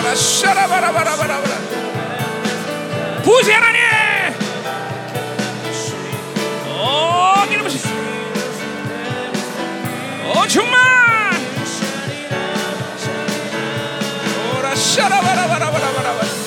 [0.00, 1.56] 오라 샤라바라바라바라바라.
[3.22, 3.80] 부세 하나님!
[6.66, 7.78] 어 기름 부시.
[10.34, 10.80] 어 정말
[14.58, 16.39] 오라 샤라바라바라바라바라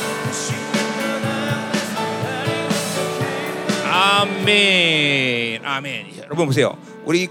[4.04, 7.30] 아멘 아멘 여러분 보세요 우리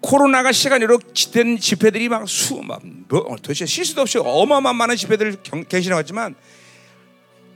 [0.00, 4.96] 코로나가 시간이 이렇게 된 집회들이 막 수, 막, 뭐, 도대체 쉴 수도 없이 어마어마한 많은
[4.96, 6.34] 집회들을 경- 갱신해왔지만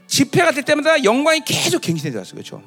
[0.07, 2.33] 집회가 될 때마다 영광이 계속 갱신돼 왔어요.
[2.35, 2.63] 그렇죠?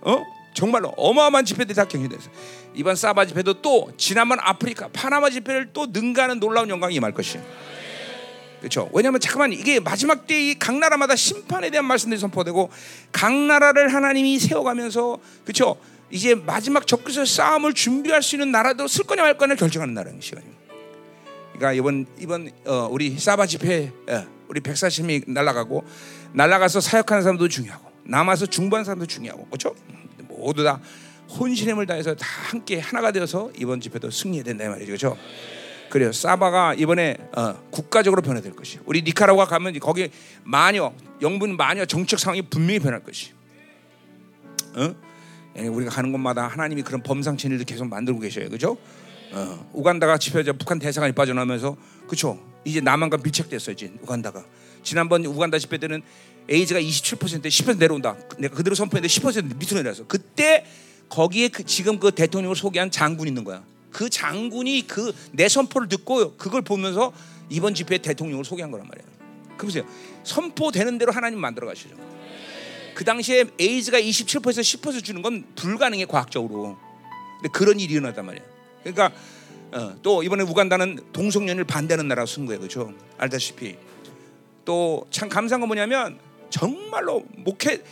[0.00, 0.22] 어?
[0.54, 2.30] 정말로 어마어마한 집회들이 다 갱신됐어.
[2.74, 7.44] 이번 사바 집회도 또 지난번 아프리카 파나마 집회를 또 능가하는 놀라운 영광이 임할 것이에요.
[8.62, 8.88] 그렇죠?
[8.92, 12.70] 왜냐하면 잠깐만 이게 마지막 때 이 각 나라마다 심판에 대한 말씀들이 선포되고
[13.10, 15.76] 각 나라를 하나님이 세워가면서 그렇죠?
[16.10, 20.54] 이제 마지막 적그리스도 싸움을 준비할 수 있는 나라도 쓸 거냐 말 거냐 결정하는 나라는 시간이에요.
[21.54, 25.84] 그러니까 이번 이번 어, 우리 사바 집회 어, 우리 140명이 날아가고
[26.34, 29.74] 날아가서 사역하는 사람도 중요하고 남아서 중보하는 사람도 중요하고 그렇죠?
[30.28, 30.80] 모두 다
[31.38, 34.86] 혼신의 힘을 다해서 다 함께 하나가 되어서 이번 집회도 승리해야 된다 이 말이죠.
[34.86, 35.16] 그렇죠?
[35.92, 36.10] 그래요.
[36.10, 38.78] 사바가 이번에 어, 국가적으로 변화될 것이.
[38.86, 40.08] 우리 니카라과 가면 거기
[40.42, 40.90] 마녀
[41.20, 43.32] 영분 마녀 정책 상황이 분명히 변할 것이.
[44.74, 44.94] 어?
[45.58, 48.48] 예, 우리가 가는 곳마다 하나님이 그런 범상치 일을 계속 만들고 계셔요.
[48.48, 48.78] 그죠?
[49.32, 51.76] 어, 우간다가 집회자 북한 대사관이 빠져나오면서
[52.08, 52.42] 그쵸?
[52.64, 53.74] 이제 남한과 밀착됐어요.
[53.74, 54.46] 이제 우간다가.
[54.82, 56.00] 지난번 우간다 집회 때는
[56.48, 58.16] 에이즈가 27% 10% 내려온다.
[58.38, 60.64] 내가 그대로 선포했는데 10% 밑으로 내려서 그때
[61.10, 63.62] 거기에 그 지금 그 대통령을 소개한 장군이 있는 거야.
[63.92, 67.12] 그 장군이 그 내 선포를 듣고 그걸 보면서
[67.48, 69.08] 이번 집회 대통령을 소개한 거란 말이에요.
[69.56, 69.84] 그 보세요.
[70.24, 71.96] 선포되는 대로 하나님 만들어 가시죠.
[72.94, 76.76] 그 당시에 에이즈가 27%에서 10% 주는 건 불가능해 과학적으로.
[77.40, 78.42] 근데 그런 일이 일어났단 말이야.
[78.82, 79.12] 그러니까
[79.72, 82.92] 어, 또 이번에 우간다는 동성연을 반대하는 나라가 쓴 거예요, 그렇죠?
[83.18, 83.76] 알다시피
[84.64, 86.18] 또 참 감사한 건 뭐냐면
[86.50, 87.82] 정말로 목회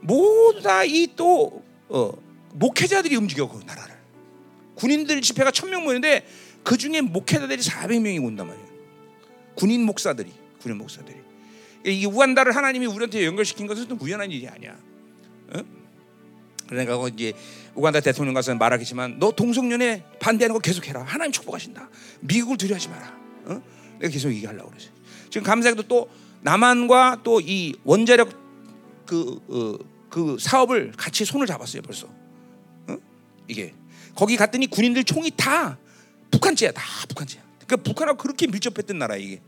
[0.00, 2.12] 모두 다 이또 어,
[2.52, 3.94] 목회자들이 움직여 그 나라를
[4.80, 6.26] 군인들 집회가 천 명 모이는데
[6.64, 8.66] 그 중에 목회자들이 400명이 온단 말이에요.
[9.54, 11.16] 군인 목사들이 군인 목사들이
[11.86, 14.76] 이 우간다를 하나님이 우리한테 연결시킨 것은 또 우연한 일이 아니야.
[15.54, 15.62] 어?
[16.68, 17.32] 그러니까 이제
[17.74, 21.02] 우간다 대통령 가서 말하겠지만 너 동성연애 반대하는 거 계속해라.
[21.02, 21.88] 하나님 축복하신다.
[22.20, 23.18] 미국을 두려워하지 마라.
[23.46, 23.62] 어?
[23.98, 24.92] 내가 계속 얘기하려고 그랬어요.
[25.30, 26.08] 지금 감사하게도 또
[26.42, 28.30] 남한과 또 이 원자력
[29.06, 29.76] 그, 어,
[30.08, 32.06] 그 사업을 같이 손을 잡았어요 벌써.
[32.88, 32.96] 어?
[33.48, 33.74] 이게
[34.14, 35.78] 거기 갔더니 군인들 총이 다
[36.30, 37.42] 북한제야, 다 북한제야.
[37.66, 39.40] 그러니까 북한하고 그렇게 밀접했던 나라 이게.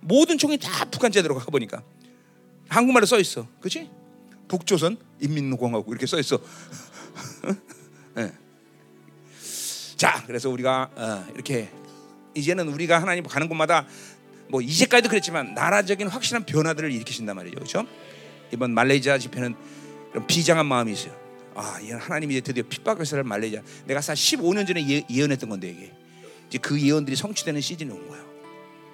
[0.00, 1.82] 모든 총이 다 북한제 들어가 보니까
[2.68, 3.90] 한국말로 써 있어, 그렇지?
[4.48, 6.40] 북조선 인민공화국 이렇게 써 있어.
[8.14, 8.32] 네.
[9.96, 11.70] 자, 그래서 우리가 어, 이렇게
[12.34, 13.86] 이제는 우리가 하나님 가는 곳마다
[14.48, 17.86] 뭐 이제까지도 그랬지만 나라적인 확실한 변화들을 일으키신단 말이죠, 그렇죠?
[18.52, 19.54] 이번 말레이시아 집회는
[20.26, 21.21] 비장한 마음이 있어요.
[21.54, 23.62] 아, 이 하나님이 이제 드디어 핍박에서를 말리자.
[23.86, 25.92] 내가 사실 15년 전에 예, 예언했던 건데 이게
[26.48, 28.24] 이제 그 예언들이 성취되는 시즌이 온 거예요.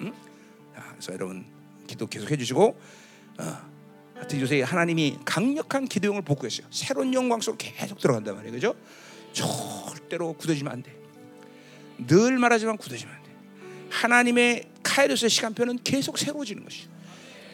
[0.03, 0.13] 응?
[0.75, 1.45] 자, 그래서 여러분
[1.87, 2.81] 기도 계속 해주시고
[3.39, 3.59] 어,
[4.15, 6.67] 하여튼 요새 하나님이 강력한 기도용을 복구했어요.
[6.71, 8.75] 새로운 영광 속으로 계속 들어간단 말이에요, 그죠?
[9.33, 10.93] 절대로 굳어지면 안 돼.
[12.07, 13.31] 늘 말하지만 굳어지면 안 돼.
[13.91, 16.89] 하나님의 카이로스의 시간표는 계속 새로워지는 것이,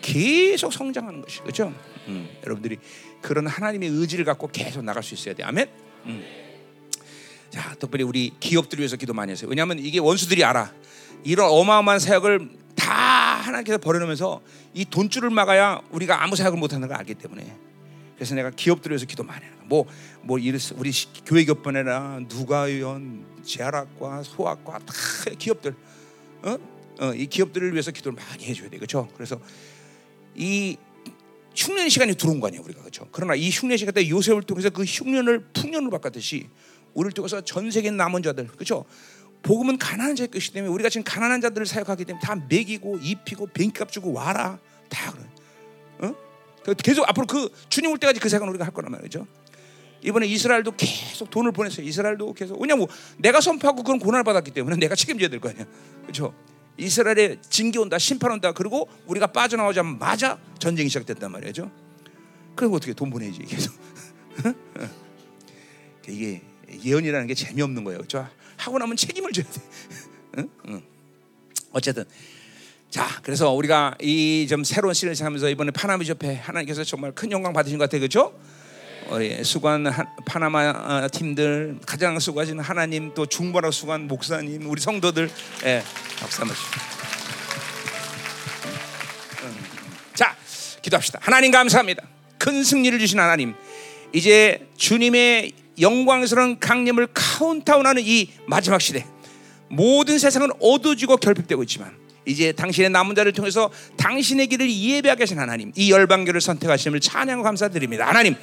[0.00, 1.72] 계속 성장하는 것이, 그렇죠?
[2.08, 2.78] 음, 여러분들이
[3.20, 5.42] 그런 하나님의 의지를 갖고 계속 나갈 수 있어야 돼.
[5.42, 5.68] 아멘.
[6.06, 6.24] 음.
[7.50, 9.48] 자, 특별히 우리 기업들 위해서 기도 많이 했어요.
[9.48, 10.72] 왜냐하면 이게 원수들이 알아.
[11.22, 14.42] 이런 어마어마한 사역을 다 하나님께서 버려놓으면서
[14.74, 17.56] 이 돈줄을 막아야 우리가 아무 사역을 못하는 걸 알기 때문에
[18.16, 19.52] 그래서 내가 기업들 위해서 기도 많이 해요.
[19.64, 19.86] 뭐,
[20.22, 20.92] 뭐, 우리
[21.24, 24.92] 교회 교번에나 누가위원, 재활학과, 소학과 다
[25.38, 25.74] 기업들,
[26.42, 26.58] 어?
[27.00, 29.08] 어, 이 기업들을 위해서 기도를 많이 해줘야 돼, 그렇죠?
[29.14, 29.40] 그래서
[30.34, 30.76] 이
[31.54, 33.08] 흉년 시간이 들어온 거 아니야, 우리가 그렇죠?
[33.12, 36.48] 그러나 이 흉년 시간 때 요셉을 통해서 그 흉년을 풍년으로 바꿨듯이
[36.94, 38.84] 우리를 통해서 전 세계 남은 자들, 그렇죠?
[39.42, 43.92] 복음은 가난한 자의 것이기 때문에 우리가 지금 가난한 자들을 사역하기 때문에 다 먹이고 입히고 뱅값
[43.92, 45.24] 주고 와라 다 그래.
[45.98, 46.14] 어?
[46.64, 49.26] 그 계속 앞으로 그 주님 올 때까지 그 생각 우리가 할 거란 말이죠.
[50.02, 51.86] 이번에 이스라엘도 계속 돈을 보냈어요.
[51.86, 55.66] 이스라엘도 계속 왜냐면 뭐 내가 선포하고 그런 고난을 받았기 때문에 내가 책임져야 될 거 아니야.
[56.02, 56.34] 그렇죠?
[56.76, 58.52] 이스라엘에 징계 온다, 심판 온다.
[58.52, 61.70] 그리고 우리가 빠져나오자마자 전쟁이 시작됐단 말이죠.
[62.56, 63.74] 그리고 어떻게 돈 보내지 계속.
[66.08, 66.42] 이게
[66.84, 67.98] 예언이라는 게 재미없는 거예요.
[67.98, 68.28] 그렇죠?
[68.56, 69.60] 하고 나면 책임을 져야 돼.
[71.72, 72.04] 어쨌든
[72.90, 77.52] 자, 그래서 우리가 이 좀 새로운 시즌을 시작하면서 이번에 파나마 협회 하나님께서 정말 큰 영광
[77.52, 78.38] 받으신 것 같아요, 그렇죠?
[79.42, 79.86] 수고한
[80.24, 85.30] 파나마 팀들 가장 수고하신 하나님 또 중보라 수고한 목사님 우리 성도들
[85.64, 85.82] 예,
[86.18, 86.80] 박수 한번 주시죠.
[90.14, 90.36] 자,
[90.82, 91.18] 기도합시다.
[91.22, 92.02] 하나님 감사합니다.
[92.38, 93.54] 큰 승리를 주신 하나님.
[94.12, 99.06] 이제 주님의 영광스러운 강림을 카운트다운하는 이 마지막 시대.
[99.68, 105.72] 모든 세상은 어두워지고 결핍되고 있지만 이제 당신의 남은 자를 통해서 당신의 길을 예배하게 하신 하나님
[105.76, 108.06] 이 열방교를 선택하심을 찬양하고 감사드립니다.
[108.06, 108.34] 하나님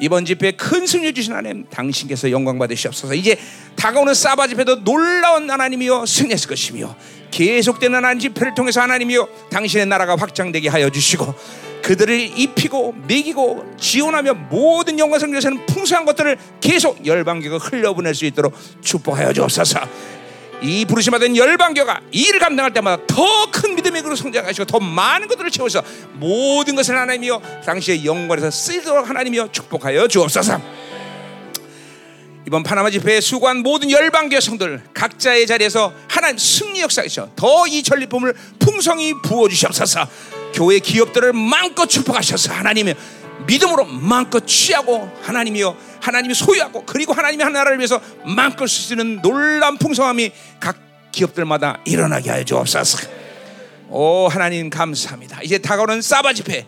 [0.00, 3.14] 이번 집회에 큰 승리 주신 하나님 당신께서 영광 받으시옵소서.
[3.14, 3.38] 이제
[3.76, 6.96] 다가오는 사바 집회도 놀라운 하나님이여 승리했을 것이며
[7.30, 11.34] 계속되는 하나님 집회를 통해서 하나님이여 당신의 나라가 확장되게 하여 주시고
[11.82, 19.32] 그들을 입히고 먹이고 지원하며 모든 영광 성교에서는 풍성한 것들을 계속 열방교가 흘려보낼 수 있도록 축복하여
[19.32, 19.80] 주옵소서
[20.62, 25.28] 이 부르심 받은 열방교가 이 일을 감당할 때마다 더 큰 믿음의 그로 성장하시고 더 많은
[25.28, 25.82] 것들을 채워서
[26.14, 30.60] 모든 것을 하나님이여 당시의 영광에서 쓰도록 하나님이여 축복하여 주옵소서.
[32.46, 38.34] 이번 파나마 집회에 수고한 모든 열방교 성들 각자의 자리에서 하나님 승리 역사에서 더 이 전리품을
[38.58, 40.06] 풍성히 부어 주시옵소서.
[40.54, 42.94] 교회 기업들을 마음껏 축복하셔서 하나님의
[43.46, 50.30] 믿음으로 마음껏 취하고 하나님이여 하나님이 소유하고 그리고 하나님의 나라를 위해서 마음껏 쓰시는 놀라운 풍성함이
[50.60, 50.76] 각
[51.12, 53.08] 기업들마다 일어나게 하여 주옵소서.
[53.88, 55.40] 오 하나님 감사합니다.
[55.42, 56.66] 이제 다가오는 사바 집회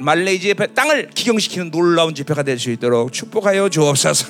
[0.00, 4.26] 말레이지의 땅을 기경시키는 놀라운 집회가 될 수 있도록 축복하여 주옵소서.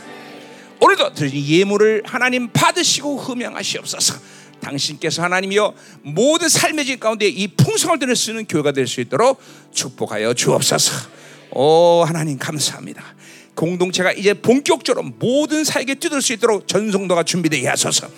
[0.81, 4.15] 오늘도 드린 예물을 하나님 받으시고 흠양하시옵소서.
[4.61, 9.41] 당신께서 하나님이여 모든 삶의 질 가운데 이 풍성을 들을 수 있는 교회가 될 수 있도록
[9.73, 11.19] 축복하여 주옵소서.
[11.51, 13.03] 오 하나님 감사합니다.
[13.55, 18.09] 공동체가 이제 본격적으로 모든 사에게 뛰들 수 있도록 전성도가 준비되게 하소서.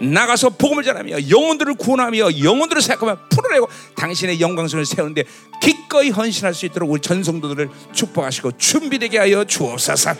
[0.00, 5.24] 나가서 복음을 전하며 영혼들을 구원하며 영혼들을 생각하며 풀어내고 당신의 영광성을 세우는데
[5.62, 10.14] 기꺼이 헌신할 수 있도록 우리 전성도들을 축복하시고 준비되게 하여 주옵소서.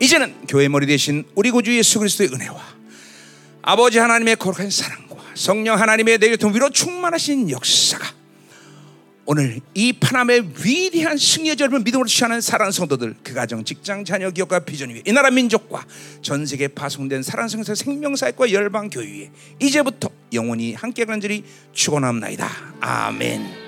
[0.00, 2.60] 이제는 교회 머리 대신 우리 구주 예수 그리스도의 은혜와
[3.62, 8.06] 아버지 하나님의 거룩한 사랑과 성령 하나님의 내 교통 위로 충만하신 역사가
[9.28, 14.60] 오늘 이 파남의 위대한 승리의 젊은 믿음으로 취하는 사랑하는 성도들 그 가정 직장 자녀 기업과
[14.60, 15.84] 비전 위에 이 나라 민족과
[16.22, 22.48] 전 세계 파송된 사랑하는 성서 생명사역과 열방 교회 위에 이제부터 영원히 함께 간절히 축원합나이다
[22.80, 23.65] 아멘.